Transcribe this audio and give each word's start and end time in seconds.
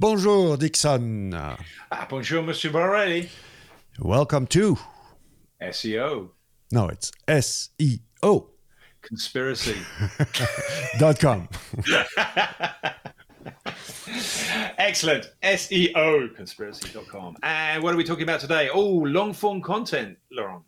Bonjour, 0.00 0.56
Dixon. 0.56 1.30
Ah, 1.34 2.06
bonjour, 2.08 2.42
Monsieur 2.42 2.70
Bourrelly. 2.70 3.28
Welcome 3.98 4.46
to 4.46 4.78
SEO. 5.60 6.30
No, 6.72 6.88
it's 6.88 7.12
SEO. 7.28 8.46
Conspiracy. 9.02 9.76
dot 10.98 11.20
com. 11.20 11.48
Excellent. 14.78 15.30
SEO 15.42 16.34
conspiracy.com. 16.34 17.36
And 17.42 17.82
what 17.82 17.92
are 17.92 17.96
we 17.98 18.04
talking 18.04 18.22
about 18.22 18.40
today? 18.40 18.70
Oh, 18.72 18.86
long 19.04 19.34
form 19.34 19.60
content, 19.60 20.16
Laurent. 20.32 20.62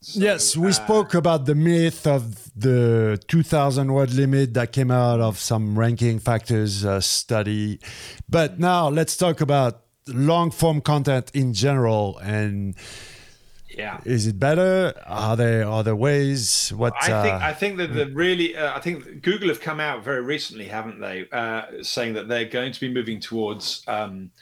So, 0.00 0.20
yes, 0.20 0.56
we 0.56 0.68
uh, 0.68 0.72
spoke 0.72 1.14
about 1.14 1.46
the 1.46 1.56
myth 1.56 2.06
of 2.06 2.50
the 2.54 3.20
2000 3.26 3.92
word 3.92 4.12
limit 4.14 4.54
that 4.54 4.72
came 4.72 4.92
out 4.92 5.20
of 5.20 5.38
some 5.38 5.76
ranking 5.76 6.20
factors 6.20 6.84
uh, 6.84 7.00
study. 7.00 7.80
But 8.28 8.60
now 8.60 8.88
let's 8.88 9.16
talk 9.16 9.40
about 9.40 9.82
long 10.06 10.50
form 10.50 10.80
content 10.80 11.30
in 11.34 11.52
general 11.52 12.18
and 12.18 12.74
yeah. 13.78 14.00
Is 14.04 14.26
it 14.26 14.40
better? 14.40 14.92
Are 15.06 15.36
there 15.36 15.68
other 15.68 15.94
ways? 15.94 16.70
What 16.70 16.94
I 17.00 17.22
think 17.22 17.34
uh, 17.34 17.38
I 17.40 17.52
think 17.52 17.76
that 17.76 17.94
the 17.94 18.06
really 18.06 18.56
uh, 18.56 18.74
I 18.74 18.80
think 18.80 19.22
Google 19.22 19.48
have 19.48 19.60
come 19.60 19.78
out 19.78 20.02
very 20.02 20.22
recently, 20.22 20.66
haven't 20.66 21.00
they, 21.00 21.28
uh, 21.30 21.82
saying 21.82 22.14
that 22.14 22.26
they're 22.26 22.46
going 22.46 22.72
to 22.72 22.80
be 22.80 22.92
moving 22.92 23.20
towards 23.20 23.84
um, 23.86 24.32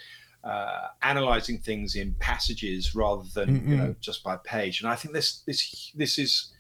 uh, 0.47 0.89
analyzing 1.03 1.59
things 1.59 1.97
in 1.97 2.15
passages 2.21 2.95
rather 2.95 3.25
than 3.35 3.49
mm-hmm. 3.49 3.71
you 3.71 3.77
know 3.77 3.95
just 4.01 4.23
by 4.23 4.37
page. 4.37 4.81
And 4.81 4.89
I 4.89 4.95
think 4.95 5.15
this 5.15 5.43
this 5.47 5.93
this 5.95 6.19
is. 6.19 6.53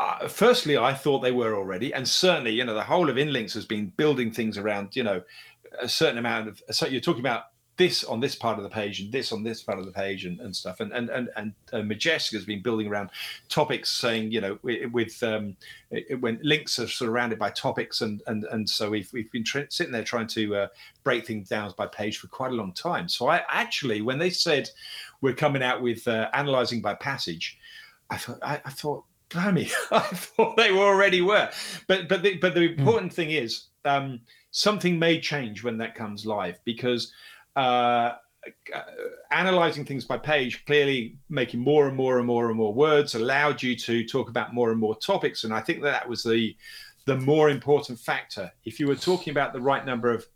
Uh, 0.00 0.26
firstly, 0.26 0.76
I 0.76 0.92
thought 0.92 1.20
they 1.20 1.30
were 1.30 1.54
already, 1.54 1.94
and 1.94 2.08
certainly, 2.08 2.50
you 2.50 2.64
know, 2.64 2.74
the 2.74 2.82
whole 2.82 3.08
of 3.08 3.14
Inlinks 3.14 3.54
has 3.54 3.64
been 3.64 3.92
building 3.96 4.32
things 4.32 4.58
around, 4.58 4.96
you 4.96 5.04
know, 5.04 5.22
a 5.80 5.88
certain 5.88 6.18
amount 6.18 6.48
of. 6.48 6.60
So 6.72 6.86
you're 6.86 7.00
talking 7.00 7.20
about 7.20 7.44
this 7.76 8.04
on 8.04 8.20
this 8.20 8.34
part 8.34 8.56
of 8.56 8.62
the 8.62 8.70
page 8.70 9.00
and 9.00 9.10
this 9.10 9.32
on 9.32 9.42
this 9.42 9.62
part 9.62 9.78
of 9.78 9.84
the 9.84 9.90
page 9.90 10.24
and, 10.26 10.40
and 10.40 10.54
stuff 10.54 10.80
and 10.80 10.92
and 10.92 11.10
and, 11.10 11.28
and 11.36 11.52
uh, 11.72 11.82
majestic 11.82 12.36
has 12.36 12.44
been 12.44 12.62
building 12.62 12.86
around 12.86 13.10
topics 13.48 13.90
saying 13.90 14.30
you 14.30 14.40
know 14.40 14.58
with 14.62 15.22
um, 15.22 15.56
it, 15.90 16.20
when 16.20 16.38
links 16.42 16.78
are 16.78 16.86
surrounded 16.86 17.38
by 17.38 17.50
topics 17.50 18.00
and 18.00 18.22
and 18.26 18.44
and 18.44 18.68
so 18.68 18.90
we've, 18.90 19.12
we've 19.12 19.30
been 19.32 19.44
tra- 19.44 19.70
sitting 19.70 19.92
there 19.92 20.04
trying 20.04 20.26
to 20.26 20.54
uh, 20.54 20.66
break 21.02 21.26
things 21.26 21.48
down 21.48 21.72
by 21.76 21.86
page 21.86 22.18
for 22.18 22.28
quite 22.28 22.52
a 22.52 22.54
long 22.54 22.72
time 22.72 23.08
so 23.08 23.28
i 23.28 23.42
actually 23.48 24.02
when 24.02 24.18
they 24.18 24.30
said 24.30 24.68
we're 25.20 25.34
coming 25.34 25.62
out 25.62 25.82
with 25.82 26.06
uh, 26.06 26.28
analyzing 26.32 26.80
by 26.80 26.94
passage 26.94 27.58
i 28.10 28.16
thought 28.16 28.38
i, 28.42 28.60
I 28.64 28.70
thought 28.70 29.04
blimey 29.30 29.68
i 29.90 30.00
thought 30.00 30.56
they 30.56 30.70
already 30.70 31.22
were 31.22 31.50
but 31.88 32.08
but 32.08 32.22
the, 32.22 32.36
but 32.36 32.54
the 32.54 32.68
hmm. 32.68 32.78
important 32.78 33.12
mm. 33.12 33.16
thing 33.16 33.30
is 33.30 33.64
um, 33.84 34.20
something 34.52 34.98
may 34.98 35.20
change 35.20 35.62
when 35.64 35.76
that 35.78 35.94
comes 35.94 36.24
live 36.24 36.58
because 36.64 37.12
uh, 37.56 38.14
analyzing 39.30 39.84
things 39.84 40.04
by 40.04 40.18
page, 40.18 40.64
clearly 40.66 41.16
making 41.28 41.60
more 41.60 41.88
and 41.88 41.96
more 41.96 42.18
and 42.18 42.26
more 42.26 42.48
and 42.48 42.56
more 42.56 42.74
words 42.74 43.14
allowed 43.14 43.62
you 43.62 43.76
to 43.76 44.04
talk 44.04 44.28
about 44.28 44.54
more 44.54 44.70
and 44.70 44.80
more 44.80 44.96
topics. 44.96 45.44
And 45.44 45.52
I 45.52 45.60
think 45.60 45.82
that, 45.82 45.90
that 45.92 46.08
was 46.08 46.22
the 46.22 46.56
the 47.06 47.16
more 47.16 47.50
important 47.50 47.98
factor. 47.98 48.50
If 48.64 48.80
you 48.80 48.86
were 48.86 48.96
talking 48.96 49.30
about 49.30 49.52
the 49.52 49.60
right 49.60 49.84
number 49.84 50.10
of 50.10 50.26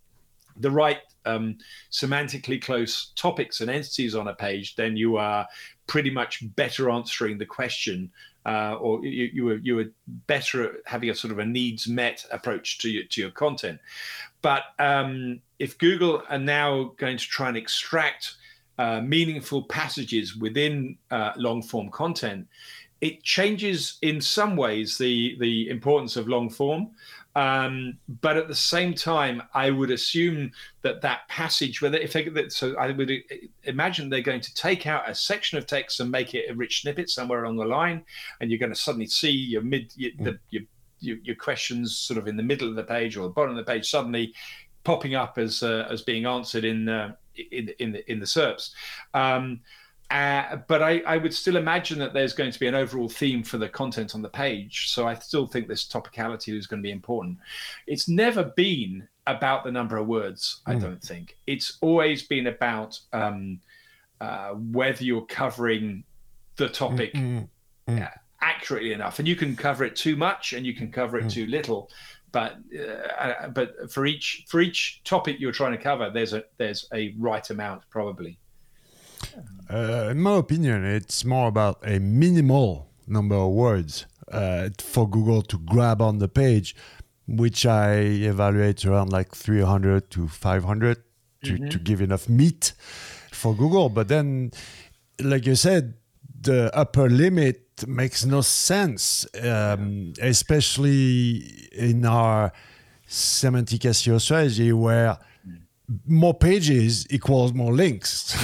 the 0.60 0.70
right 0.70 0.98
um, 1.24 1.56
semantically 1.90 2.60
close 2.60 3.12
topics 3.16 3.60
and 3.60 3.70
entities 3.70 4.14
on 4.14 4.28
a 4.28 4.34
page, 4.34 4.76
then 4.76 4.96
you 4.96 5.16
are 5.16 5.46
pretty 5.86 6.10
much 6.10 6.44
better 6.56 6.90
answering 6.90 7.38
the 7.38 7.46
question, 7.46 8.10
uh, 8.44 8.74
or 8.74 9.04
you, 9.04 9.30
you, 9.32 9.44
were 9.44 9.56
you 9.56 9.76
were 9.76 9.86
better 10.26 10.64
at 10.64 10.72
having 10.84 11.10
a 11.10 11.14
sort 11.14 11.32
of 11.32 11.38
a 11.38 11.44
needs 11.44 11.88
met 11.88 12.24
approach 12.32 12.78
to 12.78 12.90
your 12.90 13.04
to 13.04 13.20
your 13.20 13.30
content. 13.30 13.80
But 14.42 14.64
um, 14.78 15.40
if 15.58 15.78
Google 15.78 16.22
are 16.28 16.38
now 16.38 16.92
going 16.96 17.16
to 17.16 17.24
try 17.24 17.48
and 17.48 17.56
extract 17.56 18.36
uh, 18.78 19.00
meaningful 19.00 19.64
passages 19.64 20.36
within 20.36 20.96
uh, 21.10 21.32
long 21.36 21.62
form 21.62 21.90
content, 21.90 22.46
it 23.00 23.22
changes 23.22 23.98
in 24.02 24.20
some 24.20 24.56
ways 24.56 24.98
the 24.98 25.36
the 25.38 25.68
importance 25.68 26.16
of 26.16 26.28
long 26.28 26.50
form. 26.50 26.90
Um, 27.36 27.98
but 28.20 28.36
at 28.36 28.48
the 28.48 28.54
same 28.54 28.94
time, 28.94 29.42
I 29.54 29.70
would 29.70 29.92
assume 29.92 30.50
that 30.82 31.02
that 31.02 31.28
passage, 31.28 31.80
whether 31.80 31.96
if 31.96 32.12
they, 32.12 32.48
so, 32.48 32.76
I 32.76 32.90
would 32.90 33.12
imagine 33.62 34.08
they're 34.08 34.22
going 34.22 34.40
to 34.40 34.54
take 34.54 34.88
out 34.88 35.08
a 35.08 35.14
section 35.14 35.56
of 35.56 35.64
text 35.64 36.00
and 36.00 36.10
make 36.10 36.34
it 36.34 36.50
a 36.50 36.54
rich 36.54 36.82
snippet 36.82 37.10
somewhere 37.10 37.44
along 37.44 37.58
the 37.58 37.64
line, 37.64 38.04
and 38.40 38.50
you're 38.50 38.58
going 38.58 38.72
to 38.72 38.78
suddenly 38.78 39.06
see 39.06 39.30
your 39.30 39.62
mid 39.62 39.92
your, 39.94 40.10
the, 40.18 40.38
your 40.50 40.62
your, 41.00 41.16
your, 41.22 41.36
questions 41.36 41.96
sort 41.96 42.18
of 42.18 42.26
in 42.26 42.36
the 42.36 42.42
middle 42.42 42.68
of 42.68 42.74
the 42.74 42.82
page 42.82 43.16
or 43.16 43.22
the 43.22 43.28
bottom 43.28 43.56
of 43.56 43.64
the 43.64 43.72
page 43.72 43.88
suddenly 43.88 44.34
popping 44.88 45.14
up 45.14 45.36
as 45.36 45.62
uh, 45.62 45.86
as 45.90 46.00
being 46.00 46.24
answered 46.24 46.64
in 46.64 46.88
in 47.52 47.70
in 47.78 47.92
the 47.92 48.10
in 48.10 48.20
the 48.20 48.26
SERPs. 48.26 48.70
Um, 49.12 49.60
uh, 50.10 50.56
but 50.66 50.82
I, 50.82 51.00
I, 51.00 51.18
would 51.18 51.34
still 51.34 51.56
imagine 51.56 51.98
that 51.98 52.14
there's 52.14 52.32
going 52.32 52.50
to 52.50 52.58
be 52.58 52.66
an 52.66 52.74
overall 52.74 53.10
theme 53.10 53.42
for 53.42 53.58
the 53.58 53.68
content 53.68 54.14
on 54.14 54.22
the 54.22 54.28
page. 54.30 54.88
So 54.88 55.06
I 55.06 55.12
still 55.12 55.46
think 55.46 55.68
this 55.68 55.84
topicality 55.84 56.56
is 56.56 56.66
going 56.66 56.82
to 56.82 56.86
be 56.86 56.92
important. 56.92 57.36
It's 57.86 58.08
never 58.08 58.44
been 58.44 59.06
about 59.26 59.64
the 59.64 59.70
number 59.70 59.98
of 59.98 60.06
words. 60.06 60.62
Mm. 60.66 60.70
I 60.70 60.74
hmm. 60.76 60.80
don't 60.80 61.02
think 61.02 61.36
it's 61.46 61.76
always 61.82 62.22
been 62.22 62.46
about 62.46 62.98
um, 63.12 63.60
uh, 64.22 64.52
whether 64.52 65.04
you're 65.04 65.26
covering 65.26 66.04
the 66.56 66.70
topic. 66.70 67.12
Mm, 67.12 67.46
mm, 67.86 68.10
accurately 68.40 68.92
enough. 68.92 69.18
And 69.18 69.28
you 69.28 69.36
can 69.36 69.56
cover 69.56 69.84
it 69.84 69.96
too 69.96 70.16
much 70.16 70.52
and 70.52 70.64
you 70.64 70.74
can 70.74 70.90
cover 70.90 71.18
it 71.18 71.26
mm. 71.26 71.32
too 71.32 71.46
little. 71.46 71.90
But 72.30 72.58
uh, 73.18 73.48
but 73.48 73.90
for 73.90 74.04
each 74.06 74.44
for 74.48 74.60
each 74.60 75.02
topic 75.04 75.36
you're 75.38 75.52
trying 75.52 75.72
to 75.72 75.82
cover, 75.82 76.10
there's 76.10 76.34
a 76.34 76.44
there's 76.58 76.86
a 76.92 77.14
right 77.18 77.48
amount 77.50 77.82
probably. 77.90 78.38
Uh, 79.70 80.08
in 80.10 80.20
my 80.20 80.36
opinion, 80.36 80.84
it's 80.84 81.24
more 81.24 81.48
about 81.48 81.78
a 81.84 81.98
minimal 81.98 82.88
number 83.06 83.34
of 83.34 83.50
words 83.52 84.06
uh, 84.32 84.68
for 84.78 85.08
Google 85.08 85.42
to 85.42 85.58
grab 85.58 86.00
on 86.00 86.18
the 86.18 86.28
page, 86.28 86.74
which 87.26 87.66
I 87.66 87.96
evaluate 87.96 88.84
around 88.84 89.12
like 89.12 89.34
300 89.34 90.10
to 90.12 90.28
500 90.28 91.02
to, 91.44 91.52
mm-hmm. 91.52 91.68
to 91.68 91.78
give 91.78 92.00
enough 92.00 92.28
meat 92.28 92.72
for 93.32 93.54
Google. 93.54 93.88
But 93.88 94.08
then, 94.08 94.52
like 95.20 95.46
you 95.46 95.54
said, 95.54 95.94
the 96.40 96.74
upper 96.76 97.08
limit 97.08 97.67
makes 97.86 98.24
no 98.24 98.40
sense, 98.40 99.26
um, 99.42 100.12
especially 100.20 101.68
in 101.72 102.04
our 102.04 102.52
semantic 103.06 103.80
SEO 103.82 104.20
strategy 104.20 104.72
where 104.72 105.18
more 106.06 106.34
pages 106.34 107.06
equals 107.10 107.54
more 107.54 107.72
links. 107.72 108.36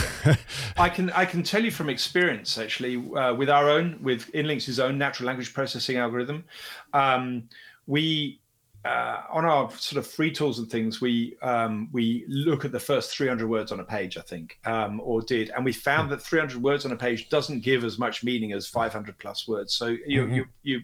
I 0.77 0.89
can 0.89 1.11
I 1.11 1.25
can 1.25 1.43
tell 1.43 1.62
you 1.62 1.71
from 1.71 1.91
experience 1.91 2.56
actually 2.59 2.97
uh, 3.15 3.34
with 3.34 3.50
our 3.50 3.69
own 3.69 3.99
with 4.03 4.33
Inlinks' 4.33 4.78
own 4.78 4.97
natural 4.99 5.27
language 5.27 5.53
processing 5.53 5.99
algorithm, 5.99 6.44
um, 6.93 7.49
we 7.87 8.41
uh, 8.84 9.22
on 9.31 9.47
our 9.47 9.71
sort 9.71 10.05
of 10.05 10.06
free 10.06 10.31
tools 10.31 10.59
and 10.59 10.71
things, 10.71 11.00
we 11.00 11.37
um, 11.41 11.89
we 11.93 12.25
look 12.28 12.67
at 12.67 12.72
the 12.72 12.81
first 12.81 13.17
300 13.17 13.49
words 13.49 13.72
on 13.72 13.81
a 13.81 13.84
page, 13.84 14.19
I 14.19 14.21
think, 14.21 14.59
um, 14.67 15.00
or 15.03 15.22
did, 15.22 15.50
and 15.50 15.65
we 15.65 15.72
found 15.72 16.11
that 16.11 16.21
300 16.21 16.62
words 16.62 16.84
on 16.84 16.93
a 16.93 16.97
page 16.97 17.31
doesn't 17.31 17.61
give 17.62 17.83
as 17.83 17.99
much 17.99 18.23
meaning 18.23 18.53
as 18.53 18.67
500 18.67 19.19
plus 19.19 19.49
words. 19.49 19.75
So 19.75 19.97
you 20.06 20.23
mm-hmm. 20.23 20.34
you 20.34 20.44
you 20.62 20.81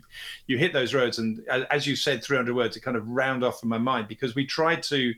you 0.47 0.59
hit 0.59 0.73
those 0.73 0.95
roads, 0.95 1.19
and 1.19 1.47
as 1.71 1.87
you 1.87 1.95
said, 1.95 2.25
300 2.25 2.55
words, 2.55 2.77
it 2.77 2.81
kind 2.81 2.97
of 2.97 3.07
round 3.07 3.45
off 3.45 3.63
in 3.63 3.69
my 3.69 3.79
mind 3.79 4.09
because 4.09 4.35
we 4.35 4.47
tried 4.47 4.83
to 4.85 5.13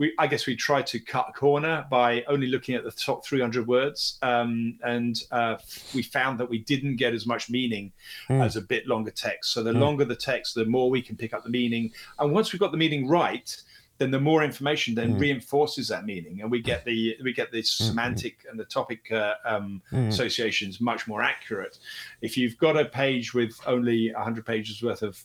we 0.00 0.14
I 0.18 0.26
guess 0.26 0.46
we 0.46 0.56
tried 0.56 0.86
to 0.88 0.98
cut 0.98 1.26
a 1.28 1.32
corner 1.32 1.86
by 1.90 2.24
only 2.26 2.46
looking 2.48 2.74
at 2.74 2.82
the 2.82 2.90
top 2.90 3.24
300 3.24 3.66
words, 3.66 4.18
um, 4.22 4.78
and 4.82 5.22
uh, 5.30 5.58
we 5.94 6.02
found 6.02 6.40
that 6.40 6.48
we 6.48 6.58
didn't 6.58 6.96
get 6.96 7.12
as 7.12 7.26
much 7.26 7.50
meaning 7.50 7.92
mm. 8.28 8.42
as 8.44 8.56
a 8.56 8.62
bit 8.62 8.88
longer 8.88 9.10
text. 9.10 9.52
So 9.52 9.62
the 9.62 9.72
mm. 9.72 9.78
longer 9.78 10.06
the 10.06 10.16
text, 10.16 10.54
the 10.54 10.64
more 10.64 10.90
we 10.90 11.02
can 11.02 11.16
pick 11.16 11.34
up 11.34 11.44
the 11.44 11.50
meaning. 11.50 11.92
And 12.18 12.32
once 12.32 12.52
we've 12.52 12.58
got 12.58 12.72
the 12.72 12.78
meaning 12.78 13.06
right, 13.06 13.54
then 13.98 14.10
the 14.10 14.18
more 14.18 14.42
information 14.42 14.94
then 14.94 15.16
mm. 15.16 15.20
reinforces 15.20 15.88
that 15.88 16.06
meaning, 16.06 16.40
and 16.40 16.50
we 16.50 16.62
get 16.62 16.82
the 16.86 17.16
we 17.22 17.34
get 17.34 17.52
the 17.52 17.60
hmm. 17.60 17.84
semantic 17.84 18.46
and 18.50 18.58
the 18.58 18.64
topic 18.64 19.12
uh, 19.12 19.34
um, 19.44 19.82
mm. 19.92 20.08
associations 20.08 20.80
much 20.80 21.06
more 21.06 21.20
accurate. 21.20 21.78
If 22.22 22.38
you've 22.38 22.56
got 22.56 22.78
a 22.78 22.86
page 22.86 23.34
with 23.34 23.54
only 23.66 24.10
100 24.14 24.46
pages 24.46 24.82
worth 24.82 25.02
of 25.02 25.22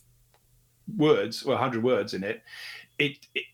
words 0.98 1.44
or 1.44 1.52
100 1.52 1.82
words 1.82 2.12
in 2.12 2.22
it, 2.22 2.42
it, 2.98 3.26
it 3.34 3.44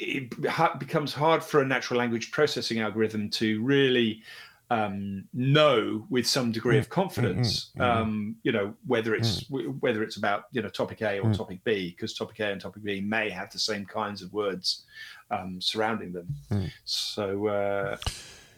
it 0.00 0.78
becomes 0.78 1.12
hard 1.12 1.44
for 1.44 1.60
a 1.60 1.66
natural 1.66 1.98
language 1.98 2.32
processing 2.32 2.80
algorithm 2.80 3.28
to 3.30 3.62
really 3.62 4.22
um, 4.70 5.24
know 5.34 6.06
with 6.10 6.26
some 6.26 6.52
degree 6.52 6.78
of 6.78 6.86
mm, 6.86 6.90
confidence, 6.90 7.70
mm, 7.76 7.84
mm, 7.84 7.84
um, 7.84 8.36
you 8.44 8.52
know, 8.52 8.72
whether 8.86 9.14
it's 9.14 9.44
whether 9.50 10.02
it's 10.02 10.16
about 10.16 10.44
you 10.52 10.62
know 10.62 10.68
topic 10.68 11.02
A 11.02 11.18
or 11.18 11.32
topic 11.34 11.62
B, 11.64 11.90
because 11.90 12.14
topic 12.14 12.38
A 12.40 12.52
and 12.52 12.60
topic 12.60 12.82
B 12.84 13.00
may 13.00 13.30
have 13.30 13.50
the 13.50 13.58
same 13.58 13.84
kinds 13.84 14.22
of 14.22 14.32
words 14.32 14.84
um, 15.30 15.60
surrounding 15.60 16.12
them. 16.12 16.70
So 16.84 17.48
uh, 17.48 17.96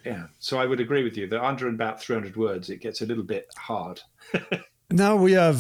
yeah, 0.05 0.27
so 0.39 0.59
I 0.59 0.67
would 0.67 0.81
agree 0.81 1.03
with 1.03 1.17
you 1.17 1.27
that 1.29 1.43
under 1.43 1.67
about 1.69 2.03
300 2.03 2.37
words, 2.37 2.69
it 2.69 2.81
gets 2.81 3.01
a 3.01 3.07
little 3.07 3.25
bit 3.25 3.49
hard. 3.57 4.01
now 4.91 5.17
we 5.17 5.33
have 5.33 5.57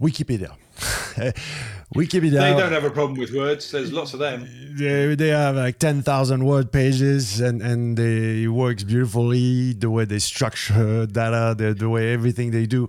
Wikipedia. 0.00 0.56
Wikipedia. 1.94 2.40
They 2.40 2.58
don't 2.58 2.72
have 2.72 2.84
a 2.84 2.90
problem 2.90 3.18
with 3.18 3.32
words. 3.32 3.70
There's 3.70 3.92
lots 3.92 4.14
of 4.14 4.20
them. 4.20 4.48
They, 4.76 5.14
they 5.14 5.28
have 5.28 5.56
like 5.56 5.78
10,000 5.78 6.44
word 6.44 6.72
pages 6.72 7.40
and, 7.40 7.62
and 7.62 7.96
they, 7.96 8.44
it 8.44 8.48
works 8.48 8.82
beautifully 8.82 9.72
the 9.74 9.90
way 9.90 10.04
they 10.04 10.18
structure 10.18 11.06
data, 11.06 11.54
the, 11.56 11.74
the 11.74 11.88
way 11.88 12.12
everything 12.12 12.50
they 12.50 12.66
do. 12.66 12.88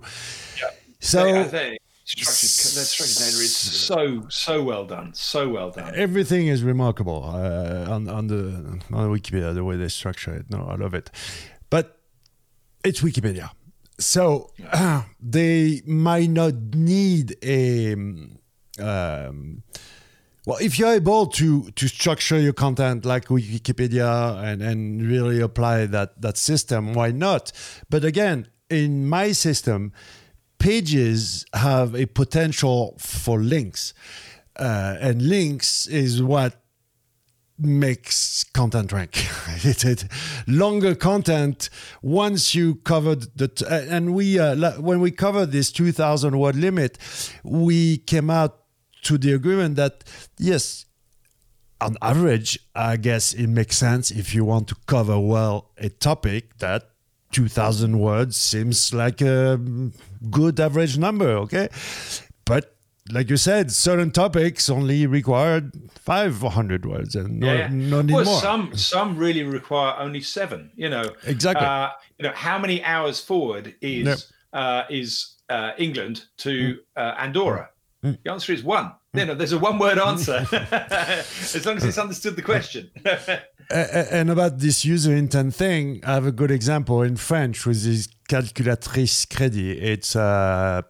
Yeah. 0.60 0.70
So, 1.00 1.24
they, 1.24 1.44
they, 1.44 1.78
structured, 2.04 2.76
their 2.76 2.84
structured 2.84 3.16
data 3.16 3.44
is 3.44 3.56
so, 3.56 4.26
so 4.28 4.62
well 4.62 4.84
done. 4.84 5.14
So 5.14 5.48
well 5.50 5.70
done. 5.70 5.94
Everything 5.94 6.48
is 6.48 6.62
remarkable 6.64 7.24
uh, 7.24 7.92
on, 7.92 8.08
on, 8.08 8.26
the, 8.26 8.80
on 8.92 9.10
Wikipedia, 9.10 9.54
the 9.54 9.64
way 9.64 9.76
they 9.76 9.88
structure 9.88 10.34
it. 10.34 10.50
No, 10.50 10.66
I 10.68 10.74
love 10.74 10.94
it. 10.94 11.10
But 11.70 11.98
it's 12.82 13.02
Wikipedia. 13.02 13.50
So 13.98 14.50
uh, 14.72 15.02
they 15.20 15.82
might 15.86 16.30
not 16.30 16.54
need 16.74 17.36
a. 17.42 17.92
Um, 18.78 19.62
well, 20.46 20.58
if 20.60 20.78
you're 20.78 20.92
able 20.92 21.26
to 21.26 21.70
to 21.70 21.88
structure 21.88 22.38
your 22.38 22.52
content 22.52 23.04
like 23.04 23.26
Wikipedia 23.26 24.42
and, 24.44 24.62
and 24.62 25.02
really 25.02 25.40
apply 25.40 25.86
that 25.86 26.20
that 26.20 26.36
system, 26.36 26.94
why 26.94 27.10
not? 27.10 27.52
But 27.90 28.04
again, 28.04 28.48
in 28.70 29.08
my 29.08 29.32
system, 29.32 29.92
pages 30.58 31.44
have 31.54 31.94
a 31.94 32.06
potential 32.06 32.96
for 32.98 33.40
links, 33.40 33.92
uh, 34.56 34.96
and 35.00 35.22
links 35.22 35.86
is 35.86 36.22
what 36.22 36.62
makes 37.58 38.44
content 38.44 38.92
rank. 38.92 39.26
it, 39.64 39.84
it, 39.84 40.04
longer 40.46 40.94
content 40.94 41.70
once 42.02 42.54
you 42.54 42.76
covered 42.76 43.26
the 43.36 43.48
t- 43.48 43.64
and 43.68 44.14
we 44.14 44.38
uh, 44.38 44.72
when 44.80 45.00
we 45.00 45.10
covered 45.10 45.52
this 45.52 45.72
2000 45.72 46.38
word 46.38 46.56
limit 46.56 46.98
we 47.42 47.98
came 47.98 48.30
out 48.30 48.62
to 49.02 49.16
the 49.16 49.32
agreement 49.32 49.76
that 49.76 50.04
yes 50.38 50.84
on 51.80 51.96
average 52.02 52.58
i 52.74 52.96
guess 52.96 53.32
it 53.32 53.46
makes 53.46 53.76
sense 53.76 54.10
if 54.10 54.34
you 54.34 54.44
want 54.44 54.66
to 54.68 54.76
cover 54.86 55.18
well 55.18 55.70
a 55.78 55.88
topic 55.88 56.58
that 56.58 56.90
2000 57.32 57.98
words 57.98 58.36
seems 58.36 58.94
like 58.94 59.20
a 59.20 59.60
good 60.30 60.58
average 60.58 60.96
number 60.96 61.28
okay 61.28 61.68
but 62.44 62.75
like 63.10 63.30
you 63.30 63.36
said, 63.36 63.70
certain 63.72 64.10
topics 64.10 64.68
only 64.68 65.06
required 65.06 65.72
500 65.92 66.86
words 66.86 67.14
and 67.14 67.40
no, 67.40 67.52
yeah, 67.52 67.68
no 67.70 68.02
need 68.02 68.14
well, 68.14 68.24
more. 68.24 68.40
Some 68.40 68.76
some 68.76 69.16
really 69.16 69.42
require 69.42 69.94
only 69.98 70.20
seven. 70.20 70.70
You 70.76 70.88
know 70.88 71.10
exactly. 71.24 71.66
Uh, 71.66 71.90
you 72.18 72.24
know 72.24 72.32
how 72.34 72.58
many 72.58 72.82
hours 72.82 73.20
forward 73.20 73.74
is 73.80 74.32
uh, 74.52 74.84
is 74.90 75.36
uh, 75.48 75.72
England 75.78 76.24
to 76.38 76.78
mm. 76.96 77.20
Andorra? 77.20 77.70
Mm. 78.04 78.18
The 78.24 78.32
answer 78.32 78.52
is 78.52 78.62
one. 78.62 78.92
Mm. 79.14 79.20
You 79.20 79.24
know, 79.26 79.34
there's 79.34 79.52
a 79.52 79.58
one 79.58 79.78
word 79.78 79.98
answer 79.98 80.46
as 80.52 81.66
long 81.66 81.76
as 81.76 81.84
it's 81.84 81.98
understood 81.98 82.36
the 82.36 82.42
question. 82.42 82.90
and 83.70 84.30
about 84.30 84.58
this 84.58 84.84
user 84.84 85.14
intent 85.14 85.54
thing, 85.54 86.00
I 86.04 86.14
have 86.14 86.26
a 86.26 86.32
good 86.32 86.50
example 86.50 87.02
in 87.02 87.16
French 87.16 87.66
with 87.66 87.82
this 87.84 88.08
calculatrice 88.28 89.26
crédit. 89.26 89.82
It's 89.82 90.14
uh, 90.16 90.82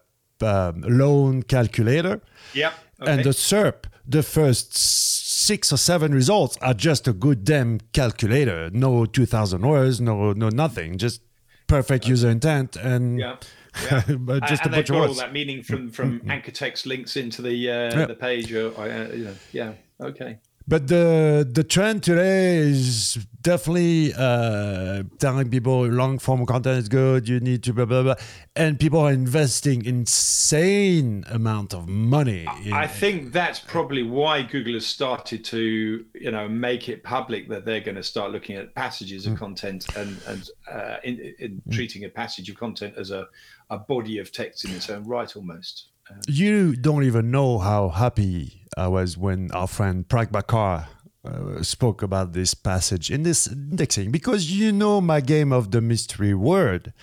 um, 0.43 0.81
loan 0.81 1.43
calculator. 1.43 2.21
Yep. 2.53 2.73
Okay. 3.01 3.11
And 3.11 3.23
the 3.23 3.29
SERP, 3.29 3.85
the 4.07 4.23
first 4.23 4.75
six 4.75 5.71
or 5.71 5.77
seven 5.77 6.13
results 6.13 6.57
are 6.61 6.73
just 6.73 7.07
a 7.07 7.13
good 7.13 7.43
damn 7.43 7.79
calculator. 7.93 8.69
No 8.71 9.05
2000 9.05 9.61
words, 9.61 10.01
no 10.01 10.33
no 10.33 10.49
nothing. 10.49 10.97
Just 10.97 11.21
perfect 11.67 12.05
okay. 12.05 12.09
user 12.11 12.29
intent 12.29 12.75
and 12.75 13.19
yeah. 13.19 13.35
Yeah. 13.83 14.01
just 14.47 14.65
and, 14.65 14.73
a 14.73 14.77
bunch 14.77 14.87
got 14.87 14.89
of 14.89 14.91
all 14.91 15.01
words. 15.01 15.19
that 15.19 15.33
meaning 15.33 15.61
from 15.61 15.89
from 15.89 16.19
mm-hmm. 16.19 16.31
anchor 16.31 16.51
text 16.51 16.85
links 16.85 17.15
into 17.15 17.41
the 17.41 17.69
uh, 17.69 17.73
yeah. 17.99 18.05
the 18.05 18.15
page 18.15 18.51
or 18.51 18.73
uh, 18.79 19.07
you 19.09 19.25
know, 19.25 19.35
yeah 19.51 19.73
okay 20.01 20.39
but 20.67 20.87
the 20.87 21.47
the 21.49 21.63
trend 21.63 22.03
today 22.03 22.57
is 22.57 23.25
definitely 23.41 24.13
uh, 24.13 25.03
telling 25.19 25.49
people 25.49 25.85
long 25.87 26.19
form 26.19 26.45
content 26.45 26.77
is 26.77 26.89
good. 26.89 27.29
You 27.29 27.39
need 27.39 27.63
to 27.63 27.73
blah 27.73 27.85
blah 27.85 28.03
blah, 28.03 28.15
and 28.55 28.77
people 28.77 28.99
are 28.99 29.11
investing 29.11 29.85
insane 29.85 31.23
amount 31.29 31.73
of 31.73 31.87
money. 31.87 32.45
In, 32.65 32.73
I 32.73 32.85
think 32.85 33.31
that's 33.31 33.59
probably 33.59 34.03
why 34.03 34.41
Google 34.41 34.73
has 34.73 34.85
started 34.85 35.45
to 35.45 36.05
you 36.13 36.31
know 36.31 36.49
make 36.49 36.89
it 36.89 37.01
public 37.01 37.47
that 37.47 37.63
they're 37.65 37.79
going 37.79 37.95
to 37.95 38.03
start 38.03 38.31
looking 38.31 38.57
at 38.57 38.75
passages 38.75 39.25
of 39.25 39.33
mm. 39.33 39.37
content 39.37 39.95
and 39.95 40.17
and 40.27 40.49
uh, 40.69 40.97
in, 41.05 41.33
in 41.39 41.61
mm. 41.61 41.73
treating 41.73 42.03
a 42.03 42.09
passage 42.09 42.49
of 42.49 42.57
content 42.57 42.95
as 42.97 43.11
a 43.11 43.27
a 43.69 43.77
body 43.77 44.17
of 44.19 44.33
text 44.33 44.65
in 44.65 44.71
its 44.71 44.89
own 44.89 45.05
right 45.05 45.33
almost. 45.35 45.87
Um, 46.09 46.19
you 46.27 46.75
don't 46.75 47.03
even 47.03 47.31
know 47.31 47.57
how 47.57 47.89
happy 47.89 48.66
I 48.77 48.87
was 48.87 49.17
when 49.17 49.51
our 49.51 49.67
friend 49.67 50.07
Prabhakar 50.07 50.87
uh, 51.25 51.63
spoke 51.63 52.03
about 52.03 52.33
this 52.33 52.53
passage 52.53 53.09
in 53.09 53.23
this 53.23 53.47
indexing 53.47 54.11
because 54.11 54.51
you 54.51 54.71
know 54.71 55.01
my 55.01 55.19
game 55.19 55.51
of 55.51 55.71
the 55.71 55.81
mystery 55.81 56.33
word. 56.33 56.93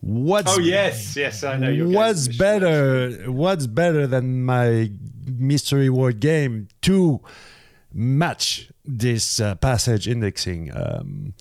What's 0.00 0.56
oh 0.56 0.60
yes, 0.60 1.16
yes, 1.16 1.42
I 1.42 1.56
know. 1.56 1.88
what's 1.88 2.28
better? 2.28 3.30
What's 3.30 3.66
better 3.66 4.06
than 4.06 4.44
my 4.44 4.92
mystery 5.26 5.90
word 5.90 6.20
game 6.20 6.68
to 6.82 7.20
match 7.92 8.70
this 8.84 9.40
uh, 9.40 9.56
passage 9.56 10.06
indexing? 10.06 10.70
Um, 10.72 11.34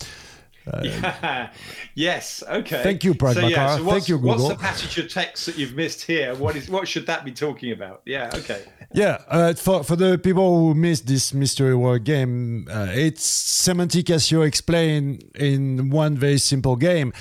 uh, 0.72 0.82
yeah. 0.84 1.52
Yes. 1.96 2.44
Okay. 2.48 2.84
Thank 2.84 3.04
you, 3.04 3.14
Parag 3.14 3.34
so, 3.36 3.48
yeah, 3.48 3.78
so 3.78 3.86
Thank 3.86 4.08
you, 4.10 4.18
Google. 4.18 4.48
What's 4.48 4.50
the 4.50 4.56
passage 4.56 4.98
of 4.98 5.12
text 5.12 5.46
that 5.46 5.58
you've 5.58 5.76
missed 5.76 6.04
here? 6.04 6.36
What 6.36 6.56
is? 6.56 6.70
What 6.70 6.88
should 6.88 7.08
that 7.08 7.26
be 7.26 7.32
talking 7.32 7.72
about? 7.72 8.02
Yeah. 8.06 8.30
Okay. 8.34 8.64
Yeah. 8.94 9.18
Uh, 9.28 9.54
for 9.54 9.84
for 9.84 9.98
the 9.98 10.18
people 10.18 10.60
who 10.60 10.74
missed 10.74 11.08
this 11.08 11.34
mystery 11.34 11.76
word 11.76 12.06
game, 12.06 12.70
uh, 12.72 12.88
it's 12.90 13.22
semantic 13.22 14.10
as 14.10 14.32
you 14.32 14.44
explained 14.44 15.26
in 15.36 15.90
one 15.90 16.16
very 16.16 16.38
simple 16.38 16.78
game. 16.78 17.12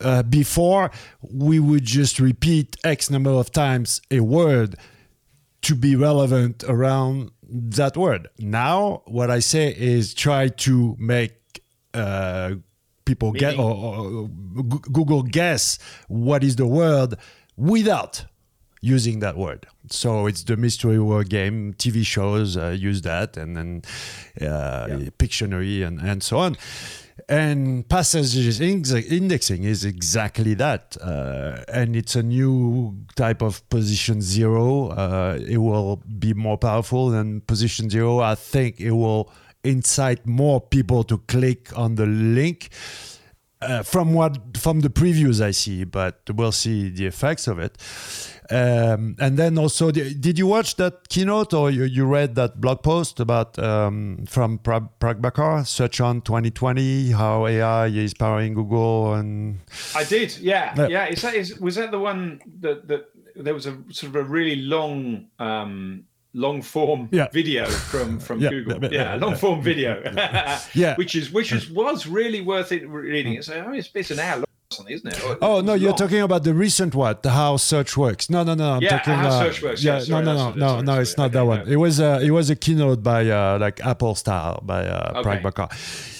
Uh, 0.00 0.22
before 0.22 0.90
we 1.20 1.60
would 1.60 1.84
just 1.84 2.20
repeat 2.20 2.78
X 2.84 3.10
number 3.10 3.32
of 3.32 3.52
times 3.52 4.00
a 4.10 4.20
word 4.20 4.76
to 5.60 5.74
be 5.74 5.94
relevant 5.94 6.64
around 6.66 7.32
that 7.42 7.96
word. 7.96 8.28
Now, 8.38 9.02
what 9.06 9.30
I 9.30 9.40
say 9.40 9.74
is 9.76 10.14
try 10.14 10.48
to 10.48 10.96
make 10.98 11.62
uh, 11.92 12.54
people 13.10 13.32
get 13.32 13.58
or, 13.58 13.72
or, 13.74 14.28
Google 14.98 15.22
guess 15.22 15.78
what 16.08 16.44
is 16.48 16.54
the 16.56 16.66
word 16.66 17.10
without 17.56 18.24
using 18.80 19.18
that 19.20 19.36
word. 19.36 19.66
So 19.90 20.26
it's 20.26 20.44
the 20.44 20.56
mystery 20.56 21.00
word 21.00 21.28
game. 21.28 21.74
TV 21.74 22.06
shows 22.06 22.56
uh, 22.56 22.68
use 22.90 23.02
that, 23.02 23.36
and 23.36 23.56
then 23.56 23.82
uh, 24.40 24.86
yeah. 24.88 25.10
Pictionary 25.18 25.86
and 25.86 26.00
and 26.00 26.22
so 26.22 26.38
on. 26.38 26.56
And 27.28 27.86
passages 27.88 28.60
indexing 28.60 29.64
is 29.64 29.84
exactly 29.84 30.54
that, 30.54 30.96
uh, 31.02 31.62
and 31.80 31.94
it's 31.94 32.16
a 32.16 32.22
new 32.22 32.96
type 33.14 33.42
of 33.42 33.68
position 33.68 34.22
zero. 34.22 34.88
Uh, 34.88 35.38
it 35.54 35.58
will 35.58 35.96
be 36.18 36.32
more 36.34 36.58
powerful 36.58 37.10
than 37.10 37.42
position 37.42 37.90
zero. 37.90 38.20
I 38.20 38.36
think 38.36 38.80
it 38.80 38.92
will 38.92 39.30
incite 39.64 40.26
more 40.26 40.60
people 40.60 41.04
to 41.04 41.18
click 41.18 41.76
on 41.76 41.94
the 41.96 42.06
link. 42.06 42.70
Uh, 43.62 43.82
from 43.82 44.14
what 44.14 44.56
from 44.56 44.80
the 44.80 44.88
previews 44.88 45.38
I 45.38 45.50
see, 45.50 45.84
but 45.84 46.22
we'll 46.32 46.50
see 46.50 46.88
the 46.88 47.04
effects 47.04 47.46
of 47.46 47.58
it. 47.58 47.76
Um, 48.50 49.14
and 49.20 49.38
then 49.38 49.58
also, 49.58 49.92
did 49.92 50.38
you 50.38 50.46
watch 50.46 50.74
that 50.76 51.08
keynote 51.08 51.54
or 51.54 51.70
you, 51.70 51.84
you 51.84 52.04
read 52.04 52.34
that 52.34 52.60
blog 52.60 52.82
post 52.82 53.20
about 53.20 53.56
um, 53.60 54.24
from 54.26 54.58
Prabhakar, 54.58 55.64
Search 55.66 56.00
on 56.00 56.20
2020, 56.22 57.12
how 57.12 57.46
AI 57.46 57.86
is 57.86 58.12
powering 58.12 58.54
Google? 58.54 59.14
And 59.14 59.60
I 59.94 60.02
did, 60.02 60.36
yeah, 60.38 60.74
yeah. 60.76 60.88
yeah. 60.88 61.06
Is 61.06 61.22
that 61.22 61.34
is 61.34 61.60
was 61.60 61.76
that 61.76 61.92
the 61.92 62.00
one 62.00 62.40
that 62.60 62.88
that 62.88 63.10
there 63.36 63.54
was 63.54 63.66
a 63.66 63.76
sort 63.90 64.10
of 64.10 64.16
a 64.16 64.24
really 64.24 64.56
long 64.56 65.28
um, 65.38 66.04
long 66.32 66.62
form 66.62 67.08
yeah. 67.10 67.28
video 67.32 67.66
from 67.66 68.18
from 68.26 68.40
yeah, 68.40 68.50
Google. 68.50 68.82
Yeah, 68.84 68.88
yeah 68.92 69.14
long 69.16 69.36
form 69.36 69.62
video. 69.70 70.02
yeah, 70.74 70.96
which 70.96 71.14
is 71.14 71.30
which 71.30 71.52
is 71.52 71.70
was 71.70 72.06
really 72.06 72.40
worth 72.40 72.72
it 72.72 72.88
reading. 72.88 73.34
It's, 73.34 73.50
I 73.50 73.66
mean, 73.66 73.76
it's, 73.76 73.90
it's 73.94 74.10
an 74.10 74.20
hour 74.20 74.44
isn't 74.88 75.12
it? 75.12 75.24
Or, 75.24 75.38
oh 75.42 75.60
no, 75.60 75.74
you're 75.74 75.92
talking 75.92 76.20
about 76.20 76.44
the 76.44 76.54
recent 76.54 76.94
one, 76.94 77.16
the 77.22 77.30
how 77.30 77.56
search 77.56 77.96
works. 77.96 78.30
No, 78.30 78.42
no, 78.42 78.54
no. 78.54 78.72
I'm 78.72 78.82
yeah, 78.82 78.98
talking 78.98 79.14
how 79.14 79.28
uh, 79.28 79.44
search 79.44 79.62
works. 79.62 79.82
Yeah, 79.82 79.98
sorry, 80.00 80.24
no, 80.24 80.34
no, 80.34 80.50
no, 80.52 80.76
no, 80.76 80.80
no. 80.80 81.00
It's 81.00 81.16
not 81.16 81.26
okay, 81.26 81.34
that 81.34 81.44
one. 81.44 81.66
No. 81.66 81.72
It 81.72 81.76
was 81.76 82.00
a 82.00 82.20
it 82.20 82.30
was 82.30 82.50
a 82.50 82.56
keynote 82.56 83.02
by 83.02 83.28
uh, 83.28 83.58
like 83.60 83.84
Apple 83.84 84.14
style 84.14 84.60
by 84.62 84.86
uh, 84.86 85.20
okay. 85.20 85.40
Prabhakar. 85.40 85.72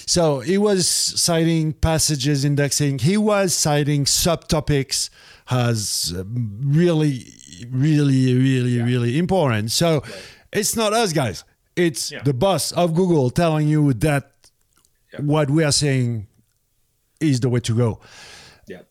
So 0.09 0.41
he 0.41 0.57
was 0.57 0.87
citing 0.87 1.73
passages 1.73 2.43
indexing. 2.43 2.99
He 2.99 3.17
was 3.17 3.53
citing 3.53 4.05
subtopics 4.05 5.09
as 5.49 6.13
really, 6.17 7.33
really, 7.69 8.33
really, 8.33 8.35
really 8.35 8.70
important. 9.31 9.71
So 9.71 10.03
it's 10.51 10.75
not 10.75 10.91
us 10.91 11.13
guys. 11.13 11.45
It's 11.75 12.11
yeah. 12.11 12.21
the 12.23 12.33
boss 12.33 12.73
of 12.73 12.93
Google 12.93 13.29
telling 13.29 13.67
you 13.69 13.93
that 13.93 14.33
yeah. 15.13 15.21
what 15.21 15.49
we 15.49 15.63
are 15.63 15.71
saying 15.71 16.27
is 17.21 17.39
the 17.39 17.47
way 17.47 17.61
to 17.61 17.73
go. 17.73 17.99
Yeah. 18.67 18.81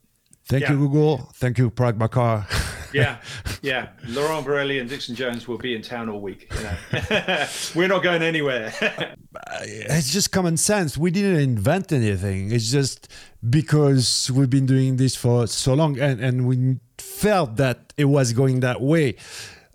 Thank 0.47 0.69
you, 0.71 0.77
Google. 0.77 1.19
Thank 1.35 1.59
you, 1.59 1.71
Prabhakar. 1.71 2.47
yeah, 2.95 3.19
yeah. 3.63 3.89
Laurent 4.09 4.47
Bourrelly 4.47 4.81
and 4.81 4.89
Dixon 4.89 5.15
Jones 5.15 5.47
will 5.47 5.59
be 5.59 5.75
in 5.75 5.83
town 5.83 6.09
all 6.09 6.23
week. 6.23 6.51
You 6.55 6.63
know, 6.63 7.47
we're 7.75 7.89
not 7.89 8.03
going 8.03 8.23
anywhere. 8.23 8.73
it's 9.61 10.11
just 10.11 10.33
common 10.33 10.57
sense. 10.57 10.97
We 10.97 11.11
didn't 11.11 11.39
invent 11.41 11.93
anything. 11.93 12.51
It's 12.51 12.71
just 12.71 13.09
because 13.49 14.31
we've 14.31 14.49
been 14.49 14.67
doing 14.67 14.97
this 14.97 15.15
for 15.15 15.47
so 15.47 15.75
long, 15.75 16.01
and 16.01 16.19
and 16.19 16.47
we 16.47 16.79
felt 16.97 17.57
that 17.57 17.93
it 17.99 18.07
was 18.07 18.33
going 18.33 18.61
that 18.61 18.81
way. 18.81 19.17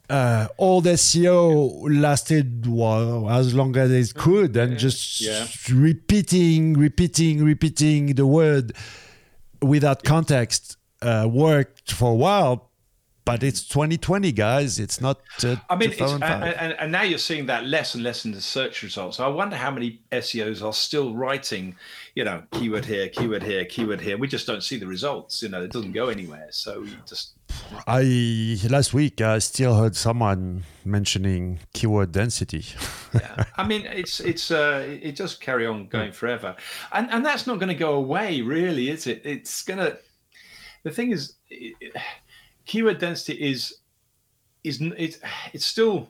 Uh, 0.10 0.48
all 0.58 0.82
the 0.82 0.92
SEO 0.92 1.82
lasted 1.90 2.68
well, 2.68 3.30
as 3.30 3.54
long 3.56 3.76
as 3.76 3.92
it 3.92 4.16
could, 4.16 4.56
and 4.56 4.78
just 4.78 5.22
Yeah. 5.22 5.48
repeating, 5.72 6.74
repeating, 6.74 7.44
repeating 7.44 8.14
the 8.14 8.28
word 8.28 8.74
without 9.62 10.04
context 10.04 10.78
uh, 11.02 11.28
worked 11.32 11.92
for 11.92 12.12
a 12.12 12.16
while. 12.16 12.70
But 13.26 13.42
it's 13.42 13.68
2020, 13.68 14.32
guys. 14.34 14.78
It's 14.78 15.02
not. 15.02 15.20
Uh, 15.44 15.56
I 15.68 15.76
mean, 15.76 15.94
it's, 15.94 16.00
and, 16.00 16.24
and, 16.24 16.74
and 16.80 16.92
now 16.92 17.02
you're 17.02 17.18
seeing 17.18 17.48
that 17.48 17.66
less 17.66 17.96
and 17.96 18.04
less 18.04 18.24
in 18.24 18.32
the 18.32 18.40
search 18.40 18.84
results. 18.84 19.20
I 19.20 19.26
wonder 19.26 19.56
how 19.56 19.72
many 19.72 20.00
SEOs 20.12 20.64
are 20.64 20.72
still 20.74 21.16
writing, 21.16 21.76
you 22.14 22.24
know, 22.24 22.44
keyword 22.52 22.86
here, 22.86 23.10
keyword 23.10 23.42
here, 23.42 23.66
keyword 23.66 24.00
here. 24.02 24.16
We 24.20 24.28
just 24.28 24.46
don't 24.46 24.62
see 24.62 24.78
the 24.78 24.86
results. 24.86 25.42
You 25.42 25.50
know, 25.50 25.64
it 25.64 25.72
doesn't 25.72 25.94
go 25.94 26.10
anywhere. 26.10 26.50
So 26.52 26.84
you 26.84 26.98
just 27.08 27.32
I 27.88 28.58
last 28.70 28.94
week 28.94 29.22
I 29.22 29.40
still 29.40 29.76
heard 29.76 29.96
someone 29.96 30.64
mentioning 30.84 31.60
keyword 31.74 32.12
density. 32.12 32.64
yeah. 33.14 33.46
I 33.58 33.66
mean, 33.68 33.86
it's 33.86 34.20
it's 34.20 34.52
uh, 34.52 34.86
it 35.02 35.16
does 35.16 35.36
carry 35.36 35.66
on 35.66 35.88
going 35.88 36.12
forever, 36.12 36.56
and 36.92 37.10
and 37.12 37.26
that's 37.26 37.48
not 37.48 37.60
going 37.60 37.70
to 37.70 37.76
go 37.76 37.94
away, 37.94 38.42
really, 38.42 38.90
is 38.90 39.08
it? 39.08 39.22
It's 39.24 39.64
gonna. 39.64 39.98
The 40.84 40.92
thing 40.92 41.12
is, 41.12 41.34
it, 41.50 41.76
it- 41.82 41.96
keyword 42.66 43.00
density 43.00 43.34
is 43.34 43.76
is 44.64 44.82
n- 44.82 44.96
it's 44.98 45.20
it's 45.54 45.66
still. 45.66 46.10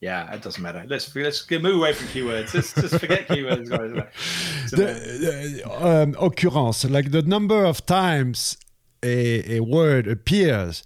Yeah, 0.00 0.32
it 0.32 0.40
doesn't 0.40 0.62
matter. 0.62 0.84
Let's 0.88 1.14
let's 1.14 1.42
get- 1.42 1.62
move 1.62 1.76
away 1.76 1.92
from 1.92 2.06
keywords. 2.08 2.54
Let's 2.54 2.72
just 2.72 2.98
forget 2.98 3.28
keywords, 3.28 3.68
guys. 3.68 4.06
The 4.70 4.86
the, 5.62 5.84
um, 5.86 6.16
occurrence, 6.20 6.84
like 6.88 7.10
the 7.10 7.22
number 7.22 7.64
of 7.66 7.84
times 7.84 8.56
a, 9.02 9.56
a 9.56 9.60
word 9.60 10.06
appears, 10.06 10.82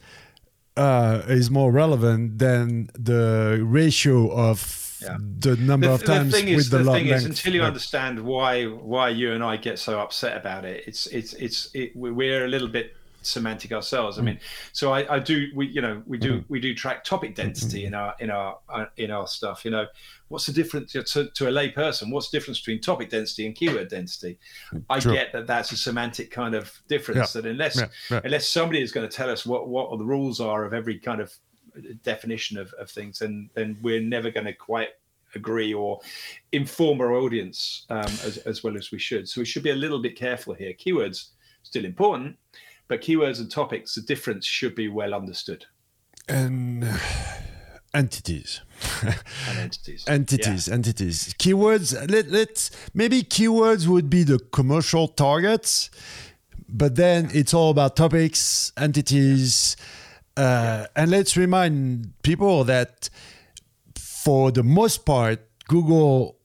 uh, 0.77 1.23
is 1.29 1.51
more 1.51 1.71
relevant 1.73 2.39
than 2.39 2.91
the 2.99 3.61
ratio 3.63 4.31
of 4.33 4.59
Yeah. 5.03 5.19
the 5.41 5.57
number 5.57 5.89
the, 5.89 5.95
of 5.95 6.01
the 6.01 6.07
times 6.07 6.33
thing 6.33 6.47
with 6.47 6.59
is, 6.59 6.71
the, 6.71 6.79
the 6.79 6.93
thing 6.93 7.09
is, 7.09 7.25
until 7.25 7.53
you 7.55 7.61
Yeah. 7.61 7.67
understand 7.67 8.21
why 8.21 8.65
why 8.65 9.11
you 9.11 9.33
and 9.33 9.43
I 9.45 9.57
get 9.59 9.79
so 9.79 10.01
upset 10.01 10.37
about 10.37 10.65
it, 10.65 10.85
it's 10.87 11.07
it's 11.09 11.33
it's 11.35 11.69
it, 11.75 11.93
we're 11.95 12.45
a 12.45 12.49
little 12.49 12.69
bit 12.69 12.97
semantic 13.27 13.73
ourselves. 13.73 14.19
I 14.19 14.23
Mm. 14.23 14.25
mean, 14.25 14.41
so 14.73 14.93
I, 14.93 15.17
I 15.17 15.19
do 15.19 15.49
we 15.55 15.67
you 15.67 15.81
know 15.81 16.03
we 16.07 16.19
do 16.19 16.35
Mm-hmm. 16.35 16.53
we 16.53 16.61
do 16.61 16.75
track 16.75 17.05
topic 17.05 17.35
density 17.35 17.85
in 17.87 17.95
our 17.95 18.15
in 18.21 18.31
our 18.31 18.59
uh, 18.69 18.87
in 18.97 19.11
our 19.11 19.27
stuff. 19.27 19.65
You 19.65 19.71
know, 19.71 19.87
what's 20.29 20.47
the 20.47 20.53
difference 20.53 20.93
to, 20.93 21.31
to 21.31 21.49
a 21.49 21.53
lay 21.53 21.71
person? 21.71 22.11
What's 22.11 22.31
the 22.31 22.37
difference 22.39 22.59
between 22.61 22.81
topic 22.81 23.11
density 23.11 23.47
and 23.47 23.55
keyword 23.55 23.89
density? 23.89 24.39
I 24.91 25.01
True. 25.01 25.13
get 25.15 25.33
that 25.33 25.47
that's 25.47 25.73
a 25.73 25.77
semantic 25.77 26.31
kind 26.31 26.55
of 26.55 26.73
difference. 26.89 27.35
Yeah. 27.35 27.41
That 27.43 27.49
unless 27.51 27.77
Yeah, 27.77 27.87
yeah. 28.11 28.21
unless 28.25 28.49
somebody 28.49 28.83
is 28.83 28.93
going 28.93 29.09
to 29.09 29.17
tell 29.17 29.31
us 29.31 29.45
what 29.47 29.69
what 29.69 29.97
the 29.99 30.05
rules 30.05 30.41
are 30.41 30.65
of 30.65 30.73
every 30.73 30.99
kind 30.99 31.21
of 31.21 31.33
definition 32.03 32.57
of, 32.59 32.73
of 32.75 32.91
things, 32.91 33.19
then 33.19 33.51
then 33.55 33.77
we're 33.83 34.01
never 34.01 34.31
going 34.31 34.47
to 34.47 34.53
quite 34.53 34.91
agree 35.35 35.75
or 35.75 36.01
inform 36.53 37.01
our 37.01 37.13
audience 37.15 37.87
um, 37.91 38.05
as, 38.25 38.37
as 38.47 38.63
well 38.63 38.77
as 38.77 38.93
we 38.93 38.99
should. 39.01 39.29
So 39.29 39.41
we 39.41 39.45
should 39.45 39.65
be 39.65 39.71
a 39.71 39.75
little 39.75 40.01
bit 40.01 40.15
careful 40.17 40.55
here. 40.55 40.73
Keywords 40.73 41.31
still 41.65 41.85
important, 41.85 42.37
but 42.89 43.01
keywords 43.01 43.41
and 43.41 43.51
topics, 43.51 43.95
the 43.95 44.03
difference 44.03 44.47
should 44.47 44.75
be 44.75 44.89
well 44.89 45.15
understood. 45.15 45.67
and 46.29 46.85
entities. 47.95 48.61
And 49.03 49.17
entities. 49.59 50.05
entities 50.09 50.69
entities 50.69 51.35
keywords 51.39 51.95
let, 52.11 52.29
let's 52.29 52.71
maybe 52.93 53.23
keywords 53.23 53.87
would 53.87 54.11
be 54.11 54.25
the 54.25 54.39
commercial 54.51 55.07
targets 55.07 55.91
but 56.69 56.97
then 56.97 57.31
it's 57.33 57.55
all 57.55 57.71
about 57.71 57.95
topics 57.95 58.73
entities 58.77 59.77
uh, 60.37 60.87
and 60.97 61.11
let's 61.13 61.37
remind 61.37 62.13
people 62.23 62.65
that 62.65 63.09
for 63.97 64.51
the 64.51 64.65
most 64.65 65.07
part 65.07 65.41
google 65.69 66.37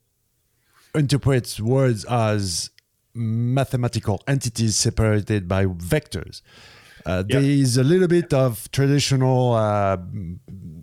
interprets 0.94 1.60
words 1.60 2.06
as 2.06 2.70
mathematical 3.14 4.22
entities 4.28 4.76
separated 4.76 5.48
by 5.48 5.66
vectors 5.66 6.42
uh, 7.06 7.24
There 7.24 7.42
is 7.42 7.78
a 7.78 7.84
little 7.84 8.08
bit 8.08 8.34
of 8.34 8.70
traditional 8.72 9.54
uh, 9.54 9.98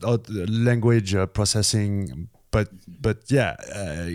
uh, 0.02 0.18
language 0.49 1.14
uh, 1.14 1.26
processing, 1.26 2.28
but 2.50 2.68
but 3.00 3.30
yeah, 3.30 3.56
uh, 3.75 4.11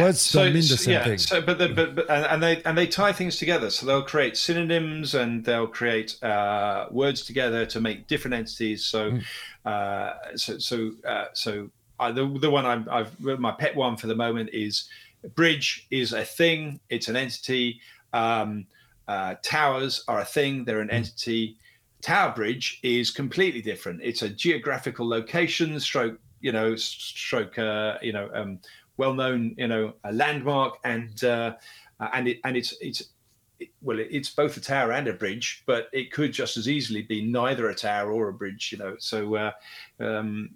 words 0.00 0.32
don't 0.32 0.52
mean 0.52 0.62
the 0.62 0.76
same 0.76 0.94
yeah, 0.94 1.04
thing. 1.04 1.18
So, 1.18 1.40
but, 1.40 1.58
the, 1.58 1.68
but, 1.68 1.94
but 1.94 2.10
and 2.10 2.42
they 2.42 2.62
and 2.64 2.76
they 2.76 2.86
tie 2.86 3.12
things 3.12 3.36
together. 3.36 3.70
So 3.70 3.86
they'll 3.86 4.02
create 4.02 4.36
synonyms 4.36 5.14
and 5.14 5.44
they'll 5.44 5.68
create 5.68 6.22
uh, 6.22 6.86
words 6.90 7.22
together 7.22 7.64
to 7.66 7.80
make 7.80 8.08
different 8.08 8.34
entities. 8.34 8.84
So, 8.84 9.18
uh, 9.64 10.14
so 10.34 10.58
so 10.58 10.92
uh, 11.06 11.26
so 11.32 11.70
the 11.98 12.38
the 12.40 12.50
one 12.50 12.66
I'm, 12.66 12.88
I've 12.90 13.18
my 13.20 13.52
pet 13.52 13.76
one 13.76 13.96
for 13.96 14.06
the 14.06 14.16
moment 14.16 14.50
is 14.52 14.88
bridge 15.34 15.86
is 15.90 16.12
a 16.12 16.24
thing. 16.24 16.80
It's 16.90 17.08
an 17.08 17.16
entity. 17.16 17.80
Um, 18.12 18.66
uh, 19.06 19.36
towers 19.42 20.04
are 20.08 20.20
a 20.20 20.24
thing. 20.24 20.64
They're 20.64 20.80
an 20.80 20.90
entity. 20.90 21.56
Tower 22.02 22.32
Bridge 22.34 22.78
is 22.82 23.10
completely 23.10 23.60
different. 23.60 24.00
It's 24.02 24.22
a 24.22 24.28
geographical 24.28 25.08
location, 25.08 25.80
stroke, 25.80 26.18
you 26.40 26.52
know, 26.52 26.76
stroke, 26.76 27.58
uh, 27.58 27.98
you 28.02 28.12
know, 28.12 28.30
um, 28.32 28.60
well-known, 28.98 29.54
you 29.58 29.66
know, 29.66 29.94
a 30.04 30.12
landmark, 30.12 30.78
and 30.84 31.24
uh, 31.24 31.54
uh, 32.00 32.08
and 32.12 32.28
it 32.28 32.38
and 32.44 32.56
it's 32.56 32.74
it's 32.80 33.00
it, 33.00 33.08
well, 33.82 33.98
it's 33.98 34.30
both 34.30 34.56
a 34.56 34.60
tower 34.60 34.92
and 34.92 35.08
a 35.08 35.12
bridge, 35.12 35.62
but 35.66 35.88
it 35.92 36.12
could 36.12 36.32
just 36.32 36.56
as 36.56 36.68
easily 36.68 37.02
be 37.02 37.22
neither 37.22 37.68
a 37.68 37.74
tower 37.74 38.12
or 38.12 38.28
a 38.28 38.32
bridge, 38.32 38.70
you 38.70 38.78
know. 38.78 38.96
So, 38.98 39.34
uh, 39.34 39.52
um, 40.00 40.50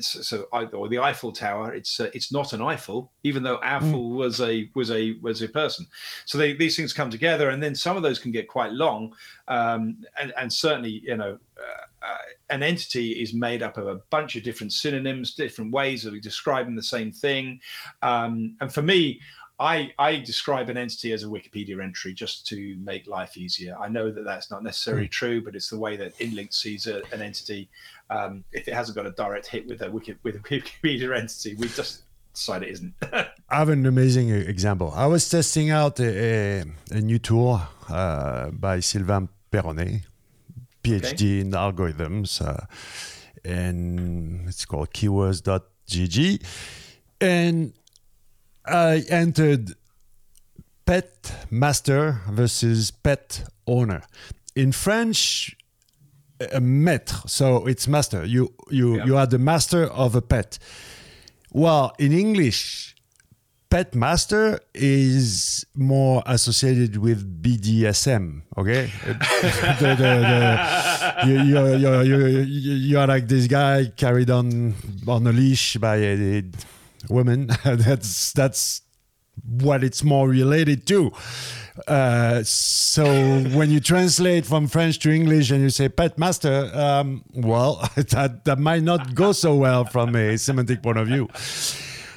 so, 0.00 0.42
or 0.52 0.88
the 0.88 0.98
Eiffel 0.98 1.32
Tower, 1.32 1.74
it's 1.74 1.98
uh, 1.98 2.10
it's 2.14 2.32
not 2.32 2.52
an 2.52 2.62
Eiffel, 2.62 3.10
even 3.24 3.42
though 3.42 3.58
Eiffel 3.62 4.10
was 4.10 4.40
a 4.40 4.70
was 4.74 4.90
a 4.90 5.16
was 5.22 5.42
a 5.42 5.48
person. 5.48 5.86
So 6.24 6.38
they, 6.38 6.52
these 6.52 6.76
things 6.76 6.92
come 6.92 7.10
together, 7.10 7.50
and 7.50 7.62
then 7.62 7.74
some 7.74 7.96
of 7.96 8.02
those 8.02 8.18
can 8.18 8.30
get 8.30 8.48
quite 8.48 8.72
long, 8.72 9.14
um, 9.48 10.04
and 10.20 10.32
and 10.36 10.52
certainly, 10.52 11.02
you 11.04 11.16
know. 11.16 11.38
Uh, 11.58 11.82
uh, 12.02 12.16
an 12.50 12.62
entity 12.62 13.12
is 13.12 13.34
made 13.34 13.62
up 13.62 13.78
of 13.78 13.88
a 13.88 13.96
bunch 14.10 14.36
of 14.36 14.44
different 14.44 14.72
synonyms, 14.72 15.34
different 15.34 15.72
ways 15.72 16.04
of 16.04 16.20
describing 16.20 16.76
the 16.76 16.82
same 16.82 17.10
thing. 17.10 17.58
Um, 18.02 18.54
and 18.60 18.72
for 18.72 18.82
me, 18.82 19.20
I, 19.58 19.92
I 19.98 20.16
describe 20.16 20.68
an 20.68 20.76
entity 20.76 21.12
as 21.12 21.24
a 21.24 21.26
Wikipedia 21.26 21.82
entry 21.82 22.12
just 22.12 22.46
to 22.48 22.76
make 22.84 23.06
life 23.06 23.38
easier. 23.38 23.74
I 23.80 23.88
know 23.88 24.10
that 24.10 24.24
that's 24.24 24.50
not 24.50 24.62
necessarily 24.62 25.08
true, 25.08 25.40
but 25.42 25.54
it's 25.54 25.70
the 25.70 25.78
way 25.78 25.96
that 25.96 26.16
InLink 26.18 26.52
sees 26.52 26.86
a, 26.86 27.02
an 27.10 27.22
entity. 27.22 27.70
Um, 28.10 28.44
if 28.52 28.68
it 28.68 28.74
hasn't 28.74 28.96
got 28.96 29.06
a 29.06 29.12
direct 29.12 29.46
hit 29.46 29.66
with 29.66 29.80
a 29.80 29.90
Wiki, 29.90 30.14
with 30.22 30.36
a 30.36 30.38
Wikipedia 30.50 31.16
entity, 31.18 31.54
we 31.54 31.68
just 31.68 32.02
decide 32.34 32.64
it 32.64 32.68
isn't. 32.68 32.92
I 33.12 33.28
have 33.48 33.70
an 33.70 33.86
amazing 33.86 34.28
example. 34.28 34.92
I 34.94 35.06
was 35.06 35.28
testing 35.28 35.70
out 35.70 36.00
a, 36.00 36.60
a, 36.60 36.64
a 36.90 37.00
new 37.00 37.18
tool 37.18 37.60
uh, 37.88 38.50
by 38.50 38.80
Sylvain 38.80 39.30
Peyronnet, 39.50 40.02
PhD 40.84 41.40
in 41.40 41.52
algorithms, 41.52 42.42
uh, 42.46 42.66
and 43.42 44.46
it's 44.48 44.66
called 44.66 44.90
keywords.gg. 44.90 46.44
And 47.22 47.72
I 48.68 49.04
entered 49.08 49.74
pet 50.84 51.32
master 51.50 52.20
versus 52.30 52.90
pet 52.90 53.44
owner. 53.66 54.02
In 54.54 54.72
French, 54.72 55.56
a 56.40 56.60
maître, 56.60 57.28
so 57.28 57.66
it's 57.66 57.86
master. 57.88 58.24
You 58.24 58.52
you 58.70 58.96
Yeah. 58.96 59.04
you 59.06 59.16
are 59.16 59.26
the 59.26 59.38
master 59.38 59.84
of 59.84 60.14
a 60.14 60.22
pet. 60.22 60.58
Well, 61.52 61.92
in 61.98 62.12
English, 62.12 62.94
pet 63.70 63.94
master 63.94 64.60
is 64.74 65.64
more 65.74 66.22
associated 66.26 66.96
with 66.98 67.42
BDSM. 67.42 68.42
Okay, 68.58 68.90
the, 69.80 69.94
the, 69.96 70.14
the, 70.30 71.26
you, 71.26 71.42
you're, 71.42 71.76
you're, 71.76 72.02
you're, 72.04 72.28
you're 72.42 73.06
like 73.06 73.28
this 73.28 73.46
guy 73.46 73.86
carried 73.96 74.30
on 74.30 74.74
on 75.06 75.26
a 75.26 75.32
leash 75.32 75.76
by 75.78 75.96
a, 75.96 76.42
woman. 77.08 77.50
that's 77.64 78.32
that's 78.32 78.82
what 79.44 79.84
it's 79.84 80.02
more 80.02 80.28
related 80.28 80.86
to. 80.86 81.12
Uh, 81.86 82.42
so 82.42 83.04
when 83.50 83.70
you 83.70 83.80
translate 83.80 84.46
from 84.46 84.66
French 84.66 84.98
to 85.00 85.10
English 85.10 85.50
and 85.50 85.60
you 85.60 85.70
say 85.70 85.88
pet 85.88 86.16
master, 86.18 86.70
um, 86.72 87.22
well, 87.34 87.76
that, 87.96 88.44
that 88.44 88.58
might 88.58 88.82
not 88.82 89.14
go 89.14 89.32
so 89.32 89.54
well 89.54 89.84
from 89.84 90.16
a 90.16 90.38
semantic 90.38 90.82
point 90.82 90.96
of 90.98 91.06
view. 91.06 91.28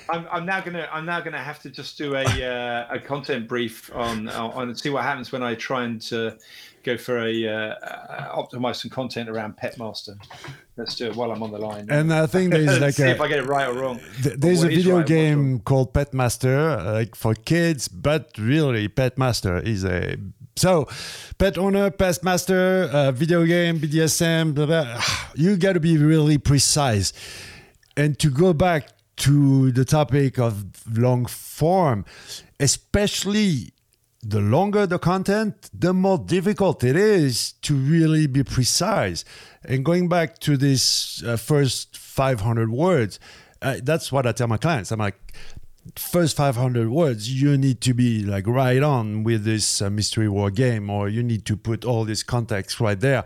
I'm, 0.10 0.28
I'm 0.32 0.46
now 0.46 0.60
gonna 0.62 0.90
I'm 0.92 1.06
now 1.06 1.22
gonna 1.22 1.44
have 1.44 1.60
to 1.60 1.70
just 1.70 1.98
do 1.98 2.16
a 2.16 2.24
uh, 2.24 2.88
a 2.90 3.00
content 3.00 3.48
brief 3.48 3.94
on 3.94 4.28
on 4.30 4.76
see 4.76 4.90
what 4.90 5.04
happens 5.04 5.32
when 5.32 5.44
I 5.44 5.54
try 5.54 5.84
and 5.84 6.02
uh, 6.12 6.32
go 6.90 6.98
for 6.98 7.20
a 7.20 7.48
uh, 7.48 8.36
optimize 8.36 8.78
some 8.78 8.92
content 8.92 9.30
around 9.30 9.58
Petmaster. 9.58 10.18
Let's 10.78 10.96
do 10.96 11.08
it 11.08 11.16
while 11.16 11.32
I'm 11.32 11.44
on 11.44 11.52
the 11.52 11.58
line. 11.58 11.88
And 11.90 12.14
I 12.14 12.26
think 12.26 12.52
there's 12.52 12.80
like 12.86 12.96
see 12.96 13.04
a, 13.04 13.10
if 13.10 13.22
I 13.22 13.28
get 13.28 13.40
it 13.40 13.48
right 13.48 13.68
or 13.68 13.74
wrong. 13.74 14.00
th- 14.24 14.36
there's 14.38 14.64
a 14.64 14.68
video 14.68 14.98
right 14.98 15.06
game 15.06 15.60
called 15.60 15.94
Petmaster, 15.94 16.80
uh, 16.80 16.94
like 16.94 17.16
for 17.16 17.34
kids, 17.34 17.88
but 17.88 18.32
really 18.38 18.88
Petmaster 18.88 19.64
is 19.64 19.84
a 19.84 20.18
so 20.56 20.88
pet 21.38 21.58
owner, 21.58 21.90
pet 21.92 22.24
master, 22.24 22.90
uh, 22.92 23.12
video 23.12 23.46
game, 23.46 23.80
BDSM. 23.80 24.54
Blah, 24.54 24.66
blah. 24.66 25.02
You 25.36 25.56
got 25.58 25.74
to 25.74 25.80
be 25.80 25.98
really 25.98 26.38
precise, 26.38 27.14
and 27.96 28.18
to 28.20 28.30
go 28.30 28.54
back 28.54 28.90
to 29.18 29.72
the 29.72 29.86
topic 29.86 30.40
of 30.40 30.66
long 30.98 31.26
form, 31.26 32.06
especially 32.60 33.72
the 34.22 34.42
longer 34.42 34.86
the 34.86 35.00
content, 35.00 35.70
the 35.74 35.94
more 35.94 36.18
difficult 36.18 36.84
it 36.84 36.96
is 36.96 37.54
to 37.62 37.76
really 37.76 38.28
be 38.28 38.44
precise. 38.44 39.24
And 39.64 39.86
going 39.86 40.10
back 40.10 40.40
to 40.40 40.58
this 40.58 41.24
uh, 41.24 41.38
first 41.38 41.98
500 41.98 42.70
words, 42.72 43.20
uh, 43.62 43.78
that's 43.82 44.12
what 44.12 44.28
I 44.28 44.32
tell 44.32 44.48
my 44.48 44.58
clients. 44.58 44.92
I'm 44.92 45.00
like, 45.00 45.16
first 45.96 46.36
500 46.36 46.90
words, 46.90 47.42
you 47.42 47.58
need 47.58 47.82
to 47.82 47.94
be 47.94 48.24
like 48.24 48.46
right 48.48 48.84
on 48.84 49.24
with 49.24 49.44
this 49.44 49.82
uh, 49.82 49.90
mystery 49.90 50.28
war 50.28 50.52
game, 50.52 50.90
or 50.90 51.08
you 51.08 51.24
need 51.24 51.46
to 51.46 51.56
put 51.56 51.86
all 51.86 52.06
this 52.06 52.24
context 52.24 52.80
right 52.80 53.00
there. 53.00 53.24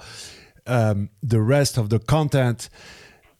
Um, 0.66 1.10
the 1.22 1.42
rest 1.42 1.78
of 1.78 1.90
the 1.90 2.00
content 2.00 2.70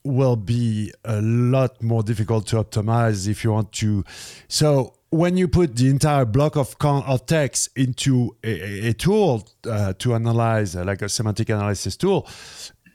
will 0.04 0.36
be 0.36 0.92
a 1.06 1.22
lot 1.22 1.82
more 1.82 2.04
difficult 2.04 2.48
to 2.48 2.58
optimize 2.58 3.28
if 3.28 3.44
you 3.44 3.52
want 3.52 3.72
to. 3.74 4.04
So 4.48 4.96
when 5.14 5.38
you 5.38 5.48
put 5.48 5.76
the 5.76 5.90
entire 5.90 6.26
block 6.26 6.56
of 6.56 6.80
con- 6.80 7.04
of 7.04 7.26
text 7.26 7.70
into 7.78 8.36
a, 8.44 8.90
a- 8.90 8.94
tool 8.94 9.48
uh, 9.70 9.94
to 10.00 10.16
analyze, 10.16 10.76
uh, 10.76 10.84
like 10.84 11.02
a 11.02 11.10
semantic 11.10 11.50
analysis 11.50 11.96
tool, 11.96 12.28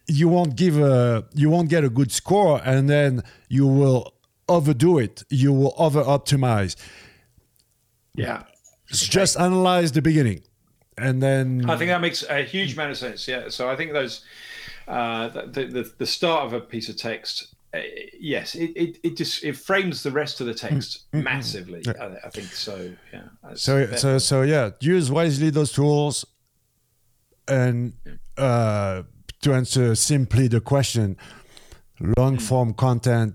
you 0.09 0.29
won't 0.29 0.57
give 0.57 0.79
a 0.79 1.25
you 1.35 1.49
won't 1.49 1.69
get 1.69 1.85
a 1.85 1.89
good 1.89 2.11
score, 2.11 2.61
and 2.65 2.89
then 2.91 3.23
you 3.49 3.67
will 3.67 4.15
overdo 4.49 4.99
it. 4.99 5.23
You 5.31 5.53
will 5.53 5.75
over 5.79 6.03
optimize. 6.03 6.75
Yeah. 8.15 8.43
Just 8.91 9.39
analyze 9.39 9.93
the 9.93 10.03
beginning, 10.03 10.41
and 10.97 11.23
then 11.23 11.69
I 11.71 11.77
think 11.77 11.91
that 11.91 12.01
makes 12.01 12.25
a 12.29 12.43
huge 12.43 12.73
amount 12.73 12.91
of 12.91 12.97
sense. 12.97 13.29
Yeah. 13.29 13.49
So 13.51 13.69
I 13.69 13.77
think 13.77 13.93
those, 13.93 14.25
uh, 14.89 15.29
the, 15.29 15.67
the 15.67 15.93
the 15.99 16.07
start 16.07 16.47
of 16.47 16.53
a 16.55 16.61
piece 16.61 16.89
of 16.89 16.97
text, 16.97 17.55
uh, 17.75 17.81
yes, 18.19 18.55
it, 18.55 18.71
it, 18.77 18.99
it 19.03 19.17
just 19.17 19.45
it 19.45 19.57
frames 19.57 20.03
the 20.03 20.11
rest 20.11 20.41
of 20.41 20.47
the 20.47 20.55
text 20.55 21.05
massively. 21.13 21.83
I, 21.87 22.17
I 22.25 22.31
think 22.31 22.47
so. 22.47 22.93
Yeah. 23.13 23.23
So 23.55 23.87
fair. 23.87 23.97
so 23.99 24.19
so 24.19 24.43
yeah, 24.43 24.71
use 24.81 25.11
wisely 25.11 25.51
those 25.51 25.73
tools, 25.73 26.25
and 27.47 27.93
uh, 28.39 29.03
to 29.43 29.53
answer 29.53 29.95
simply 29.95 30.49
the 30.49 30.63
question, 30.63 31.19
long 32.17 32.39
form 32.39 32.73
content 32.73 33.35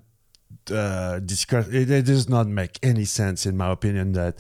uh, 0.72 1.20
discuss 1.20 1.68
it, 1.68 1.92
it 1.92 2.06
does 2.06 2.28
not 2.28 2.48
make 2.48 2.80
any 2.82 3.06
sense 3.06 3.46
in 3.46 3.56
my 3.56 3.72
opinion 3.72 4.14
that. 4.14 4.38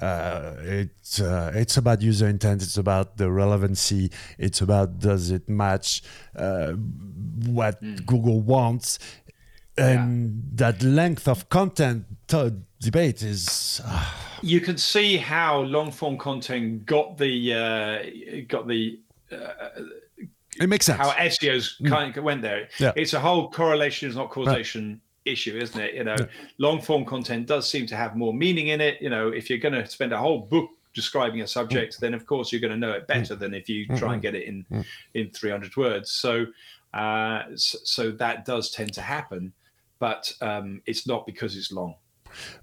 Uh, 0.00 0.54
it's 0.60 1.20
uh, 1.20 1.50
it's 1.54 1.76
about 1.76 2.00
user 2.02 2.28
intent. 2.28 2.62
It's 2.62 2.76
about 2.76 3.16
the 3.16 3.30
relevancy. 3.30 4.12
It's 4.38 4.60
about 4.60 5.00
does 5.00 5.30
it 5.30 5.48
match 5.48 6.02
uh, 6.36 6.72
what 7.46 7.80
Google 8.06 8.40
wants, 8.40 9.00
and 9.76 10.42
that 10.54 10.82
length 10.84 11.26
of 11.26 11.48
content 11.48 12.04
t- 12.28 12.52
debate 12.80 13.22
is 13.22 13.80
uh, 13.84 14.06
you 14.40 14.60
can 14.60 14.78
see 14.78 15.16
how 15.16 15.62
long 15.62 15.90
form 15.90 16.16
content 16.16 16.86
got 16.86 17.18
the 17.18 17.54
uh, 17.54 18.44
got 18.46 18.68
the 18.68 19.00
it 20.60 20.68
makes 20.68 20.86
sense. 20.86 20.98
how 20.98 21.10
SEOs 21.10 21.84
kind 21.88 22.16
of 22.16 22.24
went 22.24 22.42
there. 22.42 22.68
Yeah. 22.78 22.92
It's 22.96 23.14
a 23.14 23.20
whole 23.20 23.50
correlation 23.50 24.08
is 24.08 24.16
not 24.16 24.30
causation 24.30 25.00
issue, 25.28 25.56
isn't 25.56 25.80
it? 25.80 25.94
You 25.94 26.04
know, 26.04 26.16
long 26.58 26.80
form 26.80 27.04
content 27.04 27.46
does 27.46 27.68
seem 27.68 27.86
to 27.86 27.96
have 27.96 28.16
more 28.16 28.32
meaning 28.32 28.68
in 28.68 28.80
it. 28.80 29.00
You 29.00 29.10
know, 29.10 29.28
if 29.28 29.48
you're 29.48 29.58
going 29.58 29.74
to 29.74 29.86
spend 29.86 30.12
a 30.12 30.18
whole 30.18 30.40
book 30.40 30.70
describing 30.94 31.40
a 31.40 31.44
mm. 31.44 31.48
subject, 31.48 32.00
then 32.00 32.14
of 32.14 32.26
course 32.26 32.50
you're 32.50 32.60
going 32.60 32.72
to 32.72 32.76
know 32.76 32.92
it 32.92 33.06
better 33.06 33.36
mm. 33.36 33.38
than 33.38 33.54
if 33.54 33.68
you 33.68 33.86
mm-hmm. 33.86 33.96
try 33.96 34.12
and 34.14 34.22
get 34.22 34.34
it 34.34 34.44
in 34.44 34.64
mm. 34.70 34.84
in 35.14 35.30
300 35.30 35.76
words. 35.76 36.10
So, 36.10 36.46
uh, 36.94 37.42
so, 37.54 38.10
that 38.12 38.44
does 38.44 38.70
tend 38.70 38.94
to 38.94 39.02
happen, 39.02 39.52
but 39.98 40.32
um, 40.40 40.82
it's 40.86 41.06
not 41.06 41.26
because 41.26 41.56
it's 41.56 41.70
long. 41.70 41.94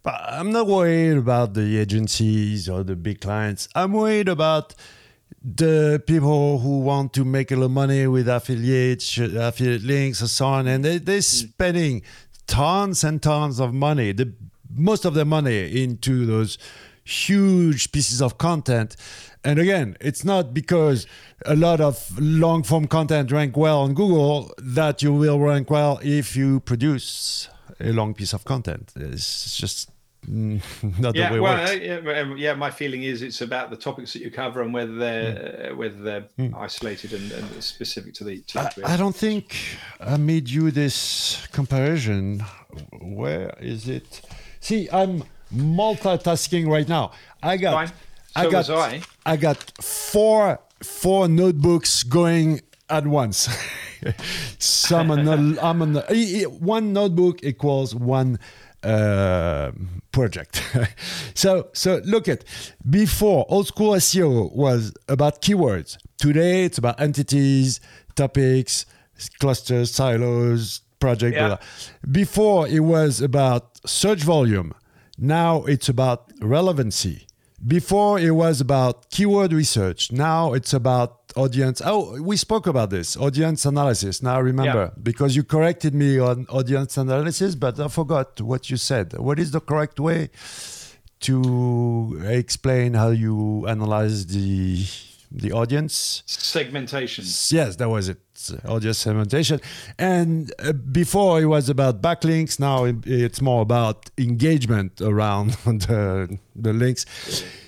But 0.04 0.16
I'm 0.28 0.52
not 0.52 0.68
worried 0.68 1.18
about 1.18 1.54
the 1.54 1.78
agencies 1.78 2.68
or 2.68 2.84
the 2.84 2.96
big 2.96 3.22
clients. 3.22 3.68
I'm 3.76 3.94
worried 3.94 4.30
about 4.30 4.76
the 5.44 6.04
people 6.08 6.60
who 6.60 6.80
want 6.80 7.13
to 7.13 7.24
make 7.24 7.52
a 7.52 7.56
little 7.56 7.70
money 7.70 8.08
with 8.08 8.28
affiliates, 8.28 9.18
affiliate 9.18 9.84
links, 9.84 10.22
and 10.22 10.30
so 10.30 10.46
on, 10.48 10.68
and 10.68 10.84
they, 10.84 10.98
they're 10.98 11.22
spending 11.22 12.02
tons 12.48 13.04
and 13.04 13.22
tons 13.22 13.60
of 13.60 13.74
money, 13.74 14.12
the 14.12 14.34
most 14.74 15.06
of 15.06 15.14
their 15.14 15.26
money 15.26 15.84
into 15.84 16.26
those 16.26 16.58
huge 17.04 17.92
pieces 17.92 18.22
of 18.22 18.38
content. 18.38 18.96
And 19.44 19.60
again, 19.60 19.96
it's 20.02 20.26
not 20.26 20.54
because 20.54 21.06
a 21.46 21.56
lot 21.56 21.80
of 21.80 22.20
long 22.20 22.64
form 22.64 22.88
content 22.88 23.32
rank 23.32 23.56
well 23.56 23.82
on 23.82 23.94
Google 23.94 24.52
that 24.58 25.04
you 25.04 25.14
will 25.14 25.40
rank 25.40 25.70
well 25.70 26.00
if 26.02 26.36
you 26.36 26.60
produce 26.62 27.48
a 27.80 27.92
long 27.92 28.14
piece 28.14 28.34
of 28.34 28.44
content. 28.44 28.92
It's 28.96 29.56
just 29.56 29.92
not 31.00 31.16
Yeah, 31.16 31.38
well, 31.40 31.68
uh, 31.68 31.72
yeah, 31.72 32.22
um, 32.22 32.38
yeah. 32.38 32.54
My 32.54 32.72
feeling 32.72 33.04
is 33.04 33.22
it's 33.22 33.42
about 33.42 33.70
the 33.70 33.76
topics 33.78 34.14
that 34.14 34.22
you 34.22 34.32
cover 34.32 34.62
and 34.62 34.74
whether 34.74 34.96
they're 34.96 35.72
uh, 35.72 35.76
whether 35.76 36.02
they're 36.02 36.26
isolated 36.56 37.14
and, 37.14 37.32
and 37.32 37.64
specific 37.64 38.14
to 38.16 38.24
the. 38.24 38.42
To. 38.42 38.60
I, 38.86 38.94
I 38.94 38.98
don't 38.98 39.16
think 39.16 39.56
I 40.00 40.18
made 40.18 40.50
you 40.50 40.72
this 40.72 41.48
comparison. 41.52 42.44
Where 43.02 43.54
is 43.60 43.88
it? 43.88 44.22
See, 44.60 44.90
I'm 44.92 45.24
multitasking 45.54 46.68
right 46.68 46.88
now. 46.88 47.12
I 47.44 47.58
got, 47.58 47.74
Fine. 47.74 47.98
I 48.36 48.44
So 48.44 48.52
got, 48.52 48.58
was 48.58 48.70
I. 48.70 49.02
I 49.26 49.38
got 49.38 49.72
four 49.82 50.60
four 50.82 51.28
notebooks 51.28 52.04
going 52.04 52.62
at 52.90 53.08
once. 53.08 53.50
Some 54.60 55.12
I'm 55.12 55.82
on 55.82 55.94
the, 55.94 56.44
one 56.60 56.94
notebook 56.94 57.44
equals 57.44 57.96
one 57.96 58.40
uh, 58.86 59.71
project. 60.12 60.63
so 61.34 61.67
so 61.74 62.02
look 62.06 62.28
at 62.28 62.43
before 62.89 63.45
old 63.50 63.67
school 63.67 63.91
SEO 63.93 64.54
was 64.54 64.93
about 65.08 65.41
keywords. 65.41 65.98
Today 66.17 66.63
it's 66.65 66.78
about 66.78 67.00
entities, 67.00 67.80
topics, 68.15 68.86
clusters, 69.39 69.91
silos, 69.93 70.82
project. 71.00 71.36
Yeah. 71.36 71.48
blah, 71.48 71.56
blah. 71.58 71.65
Before 72.12 72.67
it 72.67 72.82
was 72.82 73.21
about 73.21 73.80
search 73.86 74.21
volume. 74.24 74.74
Now 75.17 75.63
it's 75.63 75.88
about 75.88 76.32
relevancy. 76.41 77.26
Before 77.65 78.19
it 78.19 78.32
was 78.32 78.62
about 78.62 79.10
keyword 79.10 79.51
research. 79.51 80.12
Now 80.12 80.54
it's 80.54 80.73
about 80.73 81.32
audience. 81.36 81.82
Oh, 81.84 82.21
we 82.21 82.38
spoke 82.38 82.67
about 82.67 82.89
this 82.89 83.17
audience 83.17 83.65
analysis. 83.65 84.21
Now 84.21 84.36
I 84.36 84.39
remember 84.39 84.91
because 85.01 85.36
you 85.36 85.43
corrected 85.43 85.93
me 85.95 86.19
on 86.19 86.45
audience 86.49 86.97
analysis, 86.97 87.56
but 87.56 87.80
I 87.80 87.88
forgot 87.88 88.39
what 88.41 88.69
you 88.69 88.78
said. 88.78 89.17
What 89.17 89.39
is 89.39 89.51
the 89.51 89.62
correct 89.62 89.99
way 89.99 90.30
to 91.21 92.21
explain 92.23 92.93
how 92.93 93.10
you 93.10 93.67
analyze 93.67 94.28
the 94.28 94.86
the 95.32 95.51
audience? 95.51 96.23
Segmentation. 96.25 97.25
Yes, 97.25 97.75
that 97.78 97.89
was 97.89 98.10
it. 98.10 98.19
Audience 98.67 98.98
segmentation. 99.00 99.60
And 99.98 100.52
uh, 100.60 100.74
before 100.74 101.41
it 101.41 101.45
was 101.45 101.69
about 101.69 102.02
backlinks. 102.02 102.60
Now 102.60 102.86
it- 102.86 103.06
it's 103.06 103.41
more 103.41 103.62
about 103.62 104.10
engagement 104.17 105.02
around 105.02 105.52
the, 105.65 106.38
the 106.56 106.74
links. 106.74 107.06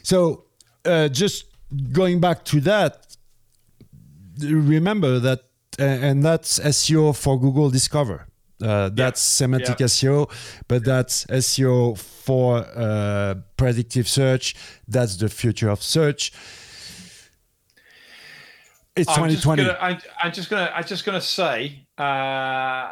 So 0.03 0.45
uh, 0.85 1.07
just 1.09 1.45
going 1.91 2.19
back 2.19 2.43
to 2.45 2.59
that, 2.61 3.17
remember 4.41 5.19
that, 5.19 5.39
uh, 5.79 5.83
and 5.83 6.23
that's 6.23 6.59
SEO 6.59 7.15
for 7.15 7.39
Google 7.39 7.69
Discover. 7.69 8.27
Uh, 8.61 8.89
that's 8.89 9.21
semantic 9.21 9.79
yeah. 9.79 9.85
SEO, 9.85 10.31
but 10.67 10.83
that's 10.83 11.25
SEO 11.27 11.95
for 11.97 12.65
uh, 12.75 13.35
predictive 13.55 14.07
search. 14.07 14.55
That's 14.87 15.15
the 15.17 15.29
future 15.29 15.69
of 15.69 15.83
search. 15.83 16.31
It's 18.97 19.09
I'm 19.09 19.29
just 19.29 19.43
2020. 19.43 19.63
gonna, 19.63 19.77
I, 19.79 20.25
I'm 20.25 20.31
just 20.31 20.49
gonna, 20.49 20.71
I'm 20.73 20.83
just 20.83 21.05
gonna 21.05 21.21
say 21.21 21.85
uh, 21.97 22.87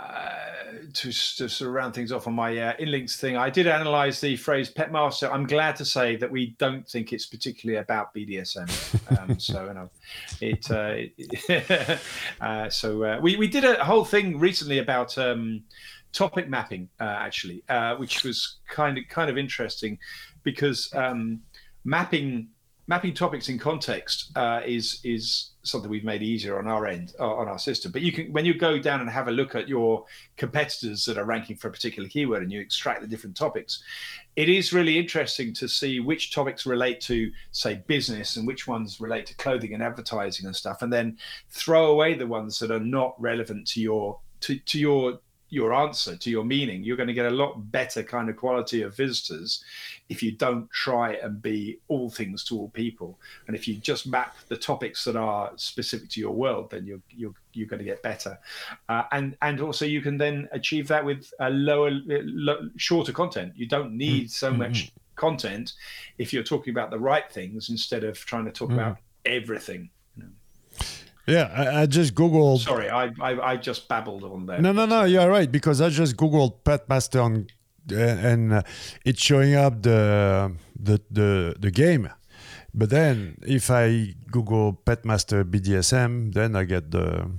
to, 0.94 1.08
to 1.12 1.12
sort 1.12 1.62
of 1.62 1.74
round 1.74 1.94
things 1.96 2.12
off 2.12 2.28
on 2.28 2.34
my 2.34 2.56
uh, 2.58 2.78
inlinks 2.78 3.16
thing. 3.18 3.38
I 3.38 3.50
did 3.50 3.66
analyze 3.66 4.22
the 4.22 4.36
phrase 4.38 4.70
pet 4.70 4.92
master. 4.92 5.32
I'm 5.32 5.48
glad 5.48 5.76
to 5.78 5.86
say 5.86 6.16
that 6.18 6.30
we 6.30 6.56
don't 6.60 6.88
think 6.88 7.12
it's 7.12 7.26
particularly 7.26 7.80
about 7.80 8.14
BDSM. 8.14 9.20
Um, 9.20 9.40
so 9.40 9.66
you 9.66 9.74
know, 9.74 9.90
it. 10.42 10.72
Uh, 10.72 11.10
it 11.18 12.00
uh, 12.42 12.70
so 12.70 13.04
uh, 13.04 13.20
we 13.22 13.36
we 13.38 13.48
did 13.48 13.64
a 13.64 13.84
whole 13.84 14.06
thing 14.06 14.40
recently 14.40 14.80
about. 14.80 15.18
Um, 15.18 15.64
topic 16.12 16.48
mapping 16.48 16.88
uh, 17.02 17.04
actually, 17.04 17.62
uh, 17.68 17.94
which 17.98 18.24
was 18.24 18.60
kind 18.70 18.98
of 18.98 19.04
kind 19.10 19.30
of 19.30 19.38
interesting 19.38 20.00
because 20.44 20.90
um, 20.96 21.42
mapping 21.84 22.48
mapping 22.88 23.14
topics 23.14 23.50
in 23.50 23.58
context 23.58 24.32
uh, 24.36 24.62
is 24.66 25.00
is 25.04 25.52
something 25.64 25.90
we've 25.90 26.04
made 26.04 26.22
easier 26.22 26.60
on 26.60 26.68
our 26.68 26.86
end 26.86 27.14
uh, 27.20 27.34
on 27.34 27.48
our 27.48 27.58
system. 27.58 27.92
But 27.92 28.02
you 28.02 28.12
can 28.12 28.32
when 28.32 28.46
you 28.46 28.54
go 28.54 28.78
down 28.78 29.02
and 29.02 29.10
have 29.10 29.28
a 29.28 29.32
look 29.32 29.56
at 29.56 29.68
your 29.68 30.06
competitors 30.38 31.06
that 31.06 31.18
are 31.18 31.26
ranking 31.26 31.56
for 31.56 31.68
a 31.70 31.72
particular 31.72 32.08
keyword 32.08 32.44
and 32.44 32.52
you 32.52 32.60
extract 32.62 33.02
the 33.02 33.08
different 33.08 33.36
topics, 33.36 33.84
it 34.36 34.50
is 34.50 34.74
really 34.74 34.98
interesting 34.98 35.54
to 35.54 35.68
see 35.68 36.00
which 36.00 36.34
topics 36.34 36.66
relate 36.66 37.02
to 37.02 37.32
say 37.52 37.84
business 37.88 38.36
and 38.36 38.46
which 38.46 38.68
ones 38.68 39.02
relate 39.02 39.26
to 39.28 39.36
clothing 39.36 39.74
and 39.74 39.82
advertising 39.82 40.46
and 40.46 40.56
stuff, 40.56 40.82
and 40.82 40.94
then 40.94 41.18
throw 41.50 41.88
away 41.88 42.14
the 42.14 42.28
ones 42.28 42.60
that 42.60 42.72
are 42.72 42.80
not 42.80 43.20
relevant 43.20 43.68
to 43.68 43.82
your 43.82 44.20
to, 44.42 44.60
to 44.60 44.80
your 44.80 45.20
your 45.50 45.74
answer 45.74 46.16
to 46.16 46.30
your 46.30 46.44
meaning 46.44 46.84
you're 46.84 46.98
going 46.98 47.08
to 47.08 47.14
get 47.14 47.28
a 47.28 47.30
lot 47.30 47.72
better 47.72 48.02
kind 48.02 48.30
of 48.30 48.36
quality 48.36 48.82
of 48.82 48.96
visitors 48.96 49.64
if 50.10 50.24
you 50.24 50.32
don't 50.32 50.70
try 50.72 51.14
and 51.14 51.42
be 51.42 51.80
all 51.88 52.10
things 52.10 52.44
to 52.44 52.58
all 52.58 52.70
people. 52.70 53.20
And 53.48 53.56
if 53.56 53.68
you 53.68 53.76
just 53.76 54.08
map 54.08 54.36
the 54.48 54.58
topics 54.58 55.04
that 55.06 55.16
are 55.16 55.52
specific 55.56 56.10
to 56.10 56.20
your 56.20 56.32
world 56.32 56.72
then 56.72 56.86
you're 56.86 57.02
you're, 57.10 57.34
you're 57.54 57.68
going 57.68 57.80
to 57.80 57.86
get 57.86 58.02
better. 58.02 58.38
Uh, 58.90 59.04
and 59.12 59.38
and 59.42 59.62
also 59.62 59.86
you 59.86 60.02
can 60.02 60.18
then 60.18 60.50
achieve 60.52 60.88
that 60.88 61.06
with 61.06 61.32
a 61.40 61.50
lower 61.50 61.92
lo- 62.10 62.70
shorter 62.78 63.12
content. 63.12 63.54
You 63.56 63.68
don't 63.68 63.96
need 63.96 64.32
so 64.32 64.50
mm-hmm. 64.50 64.60
much 64.60 64.92
content 65.16 65.74
if 66.18 66.34
you're 66.34 66.44
talking 66.44 66.72
about 66.72 66.92
the 66.92 67.00
right 67.00 67.32
things 67.32 67.70
instead 67.70 68.04
of 68.04 68.18
trying 68.18 68.46
to 68.46 68.52
talk 68.52 68.70
mm-hmm. 68.70 68.80
about 68.80 68.98
everything 69.26 69.90
yeah, 71.28 71.52
I, 71.56 71.82
I, 71.82 71.86
just 71.86 72.16
googled. 72.16 72.60
Sorry, 72.60 72.90
I, 72.90 73.12
I, 73.20 73.52
I 73.52 73.58
just 73.58 73.88
babbled 73.88 74.24
on 74.24 74.46
there. 74.46 74.62
No, 74.62 74.72
no, 74.72 74.86
no. 74.86 75.04
You're 75.04 75.30
right 75.30 75.52
because 75.52 75.82
I 75.82 75.90
just 75.90 76.16
googled 76.18 76.64
Pet 76.64 76.88
Master 76.88 77.22
on, 77.22 77.48
and 77.92 78.54
uh, 78.54 78.62
it's 79.04 79.22
showing 79.22 79.56
up 79.56 79.82
the 79.82 80.56
the 80.80 81.02
the 81.12 81.56
the 81.60 81.72
game. 81.72 82.10
But 82.78 82.90
then 82.90 83.38
if 83.48 83.72
I 83.72 84.16
Google 84.30 84.74
Pet 84.74 85.06
Master 85.06 85.46
BDSM, 85.46 86.34
then 86.34 86.58
I 86.58 86.66
get 86.66 86.92
the 86.92 87.32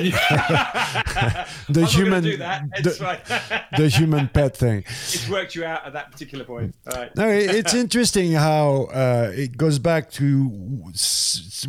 the 1.68 1.86
human 1.86 2.24
the, 2.24 3.62
the, 3.76 3.88
human 3.88 4.28
pet 4.28 4.56
thing. 4.56 4.84
It's 4.86 5.28
worked 5.28 5.54
you 5.54 5.64
out 5.64 5.86
at 5.86 5.92
that 5.92 6.10
particular 6.10 6.44
point. 6.44 6.74
Right. 6.86 7.14
No, 7.16 7.28
it's 7.28 7.74
interesting 7.84 8.32
how 8.32 8.88
uh, 8.92 9.30
it 9.34 9.56
goes 9.56 9.78
back 9.78 10.10
to 10.12 10.50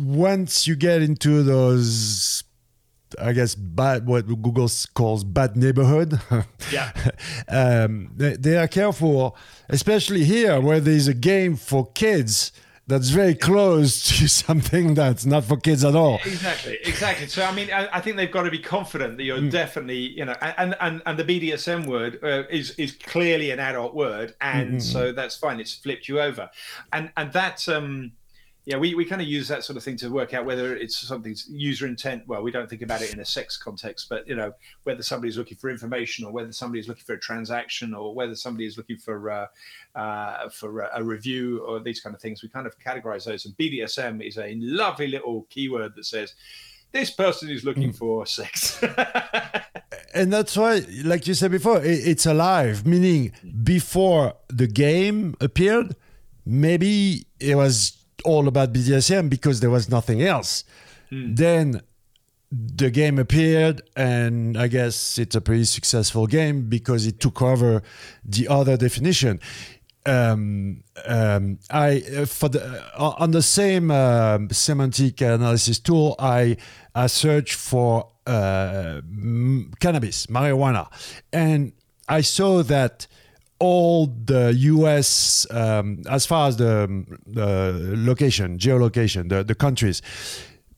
once 0.00 0.66
you 0.66 0.76
get 0.76 1.02
into 1.02 1.42
those 1.42 2.44
I 3.20 3.32
guess 3.32 3.54
bad 3.54 4.06
what 4.06 4.26
Google 4.26 4.68
calls 4.94 5.24
bad 5.24 5.56
neighborhood. 5.56 6.20
yeah, 6.72 6.90
um, 7.48 8.10
they, 8.16 8.34
they, 8.36 8.56
are 8.56 8.66
careful, 8.66 9.36
especially 9.68 10.24
here 10.24 10.60
where 10.60 10.80
there's 10.80 11.06
a 11.06 11.14
game 11.14 11.56
for 11.56 11.86
kids 11.92 12.50
that's 12.86 13.08
very 13.08 13.34
close 13.34 14.02
to 14.18 14.28
something 14.44 14.94
that's 14.94 15.24
not 15.24 15.44
for 15.44 15.56
kids 15.56 15.84
at 15.84 15.94
all. 15.94 16.16
Exactly, 16.24 16.78
exactly. 16.84 17.26
So 17.26 17.44
I 17.44 17.52
mean, 17.52 17.70
I, 17.72 17.88
I 17.92 18.00
think 18.00 18.16
they've 18.16 18.30
got 18.30 18.42
to 18.42 18.50
be 18.50 18.58
confident 18.58 19.16
that 19.16 19.24
you're 19.24 19.38
mm. 19.38 19.50
definitely, 19.50 19.98
you 19.98 20.24
know, 20.24 20.34
and 20.40 20.76
and 20.80 21.02
and 21.06 21.18
the 21.18 21.24
BDSM 21.24 21.86
word 21.86 22.18
uh, 22.22 22.44
is 22.50 22.72
is 22.72 22.92
clearly 22.92 23.50
an 23.50 23.60
adult 23.60 23.94
word, 23.94 24.34
and 24.40 24.72
mm-hmm. 24.72 24.78
so 24.80 25.12
that's 25.12 25.36
fine. 25.36 25.60
It's 25.60 25.74
flipped 25.74 26.08
you 26.08 26.20
over, 26.20 26.50
and 26.92 27.10
and 27.16 27.32
that's 27.32 27.68
um 27.68 28.12
yeah, 28.66 28.78
we, 28.78 28.94
we 28.94 29.04
kind 29.04 29.20
of 29.20 29.28
use 29.28 29.46
that 29.48 29.62
sort 29.62 29.76
of 29.76 29.82
thing 29.82 29.96
to 29.98 30.08
work 30.08 30.32
out 30.32 30.46
whether 30.46 30.74
it's 30.74 30.96
something's 30.96 31.46
user 31.50 31.86
intent. 31.86 32.26
Well, 32.26 32.42
we 32.42 32.50
don't 32.50 32.68
think 32.68 32.80
about 32.80 33.02
it 33.02 33.12
in 33.12 33.20
a 33.20 33.24
sex 33.24 33.58
context, 33.58 34.08
but 34.08 34.26
you 34.26 34.34
know 34.34 34.52
whether 34.84 35.02
somebody's 35.02 35.36
looking 35.36 35.58
for 35.58 35.68
information, 35.68 36.24
or 36.24 36.32
whether 36.32 36.50
somebody's 36.50 36.88
looking 36.88 37.04
for 37.04 37.12
a 37.12 37.20
transaction, 37.20 37.92
or 37.92 38.14
whether 38.14 38.34
somebody 38.34 38.64
is 38.64 38.78
looking 38.78 38.96
for 38.96 39.30
uh, 39.30 39.46
uh, 39.94 40.48
for 40.48 40.80
a, 40.94 41.02
review, 41.02 41.58
or 41.66 41.78
these 41.78 42.00
kind 42.00 42.16
of 42.16 42.22
things. 42.22 42.42
We 42.42 42.48
kind 42.48 42.66
of 42.66 42.78
categorize 42.78 43.26
those. 43.26 43.44
And 43.44 43.54
BDSM 43.58 44.26
is 44.26 44.38
a 44.38 44.54
lovely 44.58 45.08
little 45.08 45.46
keyword 45.50 45.94
that 45.94 46.06
says 46.06 46.32
this 46.90 47.10
person 47.10 47.50
is 47.50 47.64
looking 47.64 47.92
mm. 47.92 47.96
for 47.96 48.24
sex. 48.24 48.82
and 50.14 50.32
that's 50.32 50.56
why, 50.56 50.80
like 51.04 51.26
you 51.26 51.34
said 51.34 51.50
before, 51.50 51.84
it, 51.84 52.08
it's 52.08 52.24
alive. 52.24 52.86
Meaning, 52.86 53.32
before 53.62 54.36
the 54.48 54.66
game 54.66 55.36
appeared, 55.38 55.96
maybe 56.46 57.26
it 57.38 57.56
was 57.56 58.03
all 58.24 58.48
about 58.48 58.72
BDSM 58.72 59.28
because 59.28 59.60
there 59.60 59.70
was 59.70 59.88
nothing 59.88 60.22
else. 60.22 60.64
Hmm. 61.10 61.34
Then 61.34 61.82
the 62.50 62.90
game 62.90 63.18
appeared, 63.18 63.82
and 63.96 64.56
I 64.56 64.68
guess 64.68 65.18
it's 65.18 65.34
a 65.34 65.40
pretty 65.40 65.64
successful 65.64 66.26
game 66.26 66.68
because 66.68 67.06
it 67.06 67.20
took 67.20 67.42
over 67.42 67.82
the 68.24 68.48
other 68.48 68.76
definition. 68.76 69.40
Um, 70.06 70.84
um, 71.06 71.58
I 71.70 72.02
uh, 72.14 72.26
for 72.26 72.50
the 72.50 72.84
uh, 72.94 73.14
on 73.18 73.30
the 73.30 73.42
same 73.42 73.90
uh, 73.90 74.38
semantic 74.52 75.20
analysis 75.22 75.78
tool, 75.78 76.14
I, 76.18 76.58
I 76.94 77.06
searched 77.06 77.54
for 77.54 78.10
uh, 78.26 79.00
m- 79.02 79.72
cannabis, 79.80 80.26
marijuana, 80.26 80.88
and 81.32 81.72
I 82.06 82.20
saw 82.20 82.62
that 82.62 83.06
all 83.58 84.06
the 84.06 84.52
US, 84.54 85.46
um, 85.50 86.02
as 86.08 86.26
far 86.26 86.48
as 86.48 86.56
the, 86.56 87.04
the 87.26 87.94
location, 87.96 88.58
geolocation, 88.58 89.28
the, 89.28 89.44
the 89.44 89.54
countries, 89.54 90.02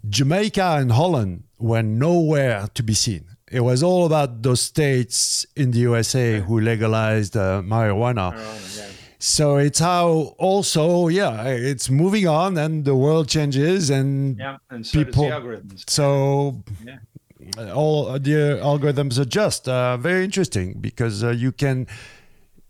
Jamaica 0.09 0.77
and 0.79 0.93
Holland 0.93 1.45
were 1.59 1.83
nowhere 1.83 2.69
to 2.75 2.83
be 2.83 2.95
seen. 2.95 3.25
It 3.51 3.61
was 3.61 3.83
all 3.83 4.07
about 4.07 4.43
those 4.43 4.61
states 4.61 5.47
in 5.57 5.71
the 5.71 5.79
USA 5.81 6.41
who 6.41 6.61
legalized 6.61 7.37
uh, 7.37 7.63
marijuana. 7.63 8.35
marijuana 8.35 8.79
yeah. 8.79 8.87
So 9.19 9.57
it's 9.57 9.79
how 9.79 10.35
also, 10.39 11.09
yeah, 11.09 11.45
it's 11.45 11.89
moving 11.89 12.29
on 12.29 12.59
and 12.59 12.85
the 12.85 12.95
world 12.95 13.29
changes 13.29 13.89
and, 13.89 14.37
yeah, 14.39 14.59
and 14.71 14.87
so 14.87 15.05
people. 15.05 15.25
algorithms. 15.25 15.89
So 15.89 16.63
yeah. 16.85 17.73
all 17.73 18.13
the 18.19 18.61
algorithms 18.63 19.19
adjust. 19.19 19.69
Uh, 19.69 19.97
very 19.97 20.25
interesting 20.25 20.75
because 20.81 21.25
uh, 21.25 21.31
you 21.31 21.51
can 21.51 21.87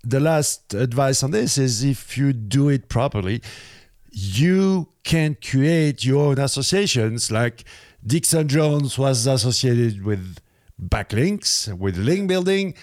the 0.07 0.21
last 0.21 0.73
advice 0.73 1.23
on 1.23 1.33
this 1.33 1.59
is 1.59 1.83
if 1.83 2.17
you 2.17 2.33
do 2.33 2.69
it 2.69 2.89
properly, 2.89 3.43
you 4.11 4.89
can 5.03 5.37
create 5.43 6.05
your 6.05 6.27
own 6.29 6.39
associations. 6.39 7.31
Like 7.31 7.65
Dixon 8.07 8.47
Jones 8.47 8.97
was 8.99 9.27
associated 9.27 10.05
with 10.05 10.39
backlinks, 10.81 11.77
with 11.77 11.97
link 11.97 12.29
building. 12.29 12.75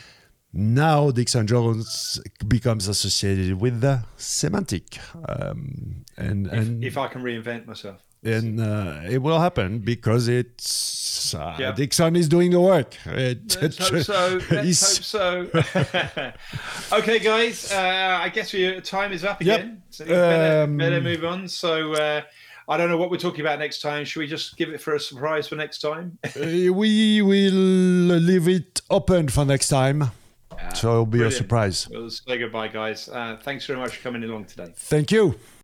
Now 0.52 1.12
Dixon 1.12 1.48
Jones 1.48 2.22
becomes 2.48 2.88
associated 2.88 3.60
with 3.60 3.82
the 3.82 4.04
semantic. 4.18 5.00
Um, 5.28 6.04
and, 6.18 6.48
if, 6.48 6.54
and 6.54 6.84
if 6.84 6.98
I 6.98 7.08
can 7.08 7.24
reinvent 7.24 7.66
myself 7.68 8.02
and 8.24 8.60
uh, 8.60 9.02
it 9.10 9.22
will 9.22 9.40
happen 9.40 9.80
because 9.80 10.28
it's 10.28 11.34
uh, 11.34 11.56
yeah. 11.60 11.72
Dixon 11.72 12.16
is 12.16 12.28
doing 12.28 12.52
the 12.52 12.60
work. 12.60 12.96
It, 13.06 13.58
Let's 13.62 13.78
hope 13.78 14.04
so. 14.04 14.40
Let's 14.52 15.12
hope 15.12 15.66
so. 15.66 16.34
okay, 16.98 17.20
guys. 17.20 17.72
Uh, 17.72 18.20
I 18.22 18.30
guess 18.30 18.54
your 18.54 18.82
time 18.82 19.12
is 19.12 19.24
up 19.24 19.42
again. 19.42 19.68
Yep. 19.68 19.78
So 19.90 20.06
better, 20.06 20.64
um, 20.64 20.78
better, 20.78 21.02
move 21.02 21.24
on. 21.26 21.48
So. 21.48 21.94
Uh, 21.94 22.22
I 22.66 22.78
don't 22.78 22.90
know 22.90 22.96
what 22.96 23.12
we're 23.12 23.18
talking 23.18 23.42
about 23.42 23.60
next 23.60 23.82
time. 23.82 24.06
Should 24.06 24.22
we 24.22 24.28
just 24.28 24.56
give 24.56 24.70
it 24.70 24.80
for 24.80 24.96
a 24.96 25.00
surprise 25.00 25.50
for 25.50 25.56
next 25.56 25.80
time? 25.80 26.18
Uh, 26.38 26.72
we 26.72 27.22
will 27.22 27.52
leave 27.52 28.48
it 28.48 28.80
open 28.90 29.28
for 29.28 29.44
next 29.44 29.68
time. 29.68 30.12
so 30.74 30.92
it'll 30.92 31.06
be 31.06 31.18
brilliant. 31.18 31.34
a 31.34 31.38
surprise. 31.38 31.90
We'll 31.90 32.10
say 32.10 32.38
goodbye, 32.38 32.70
guys. 32.70 33.10
Uh, 33.10 33.38
thanks 33.44 33.66
very 33.66 33.80
much 33.80 33.98
for 33.98 34.04
coming 34.04 34.24
along 34.24 34.46
today. 34.46 34.72
Thank 34.78 35.12
you. 35.12 35.38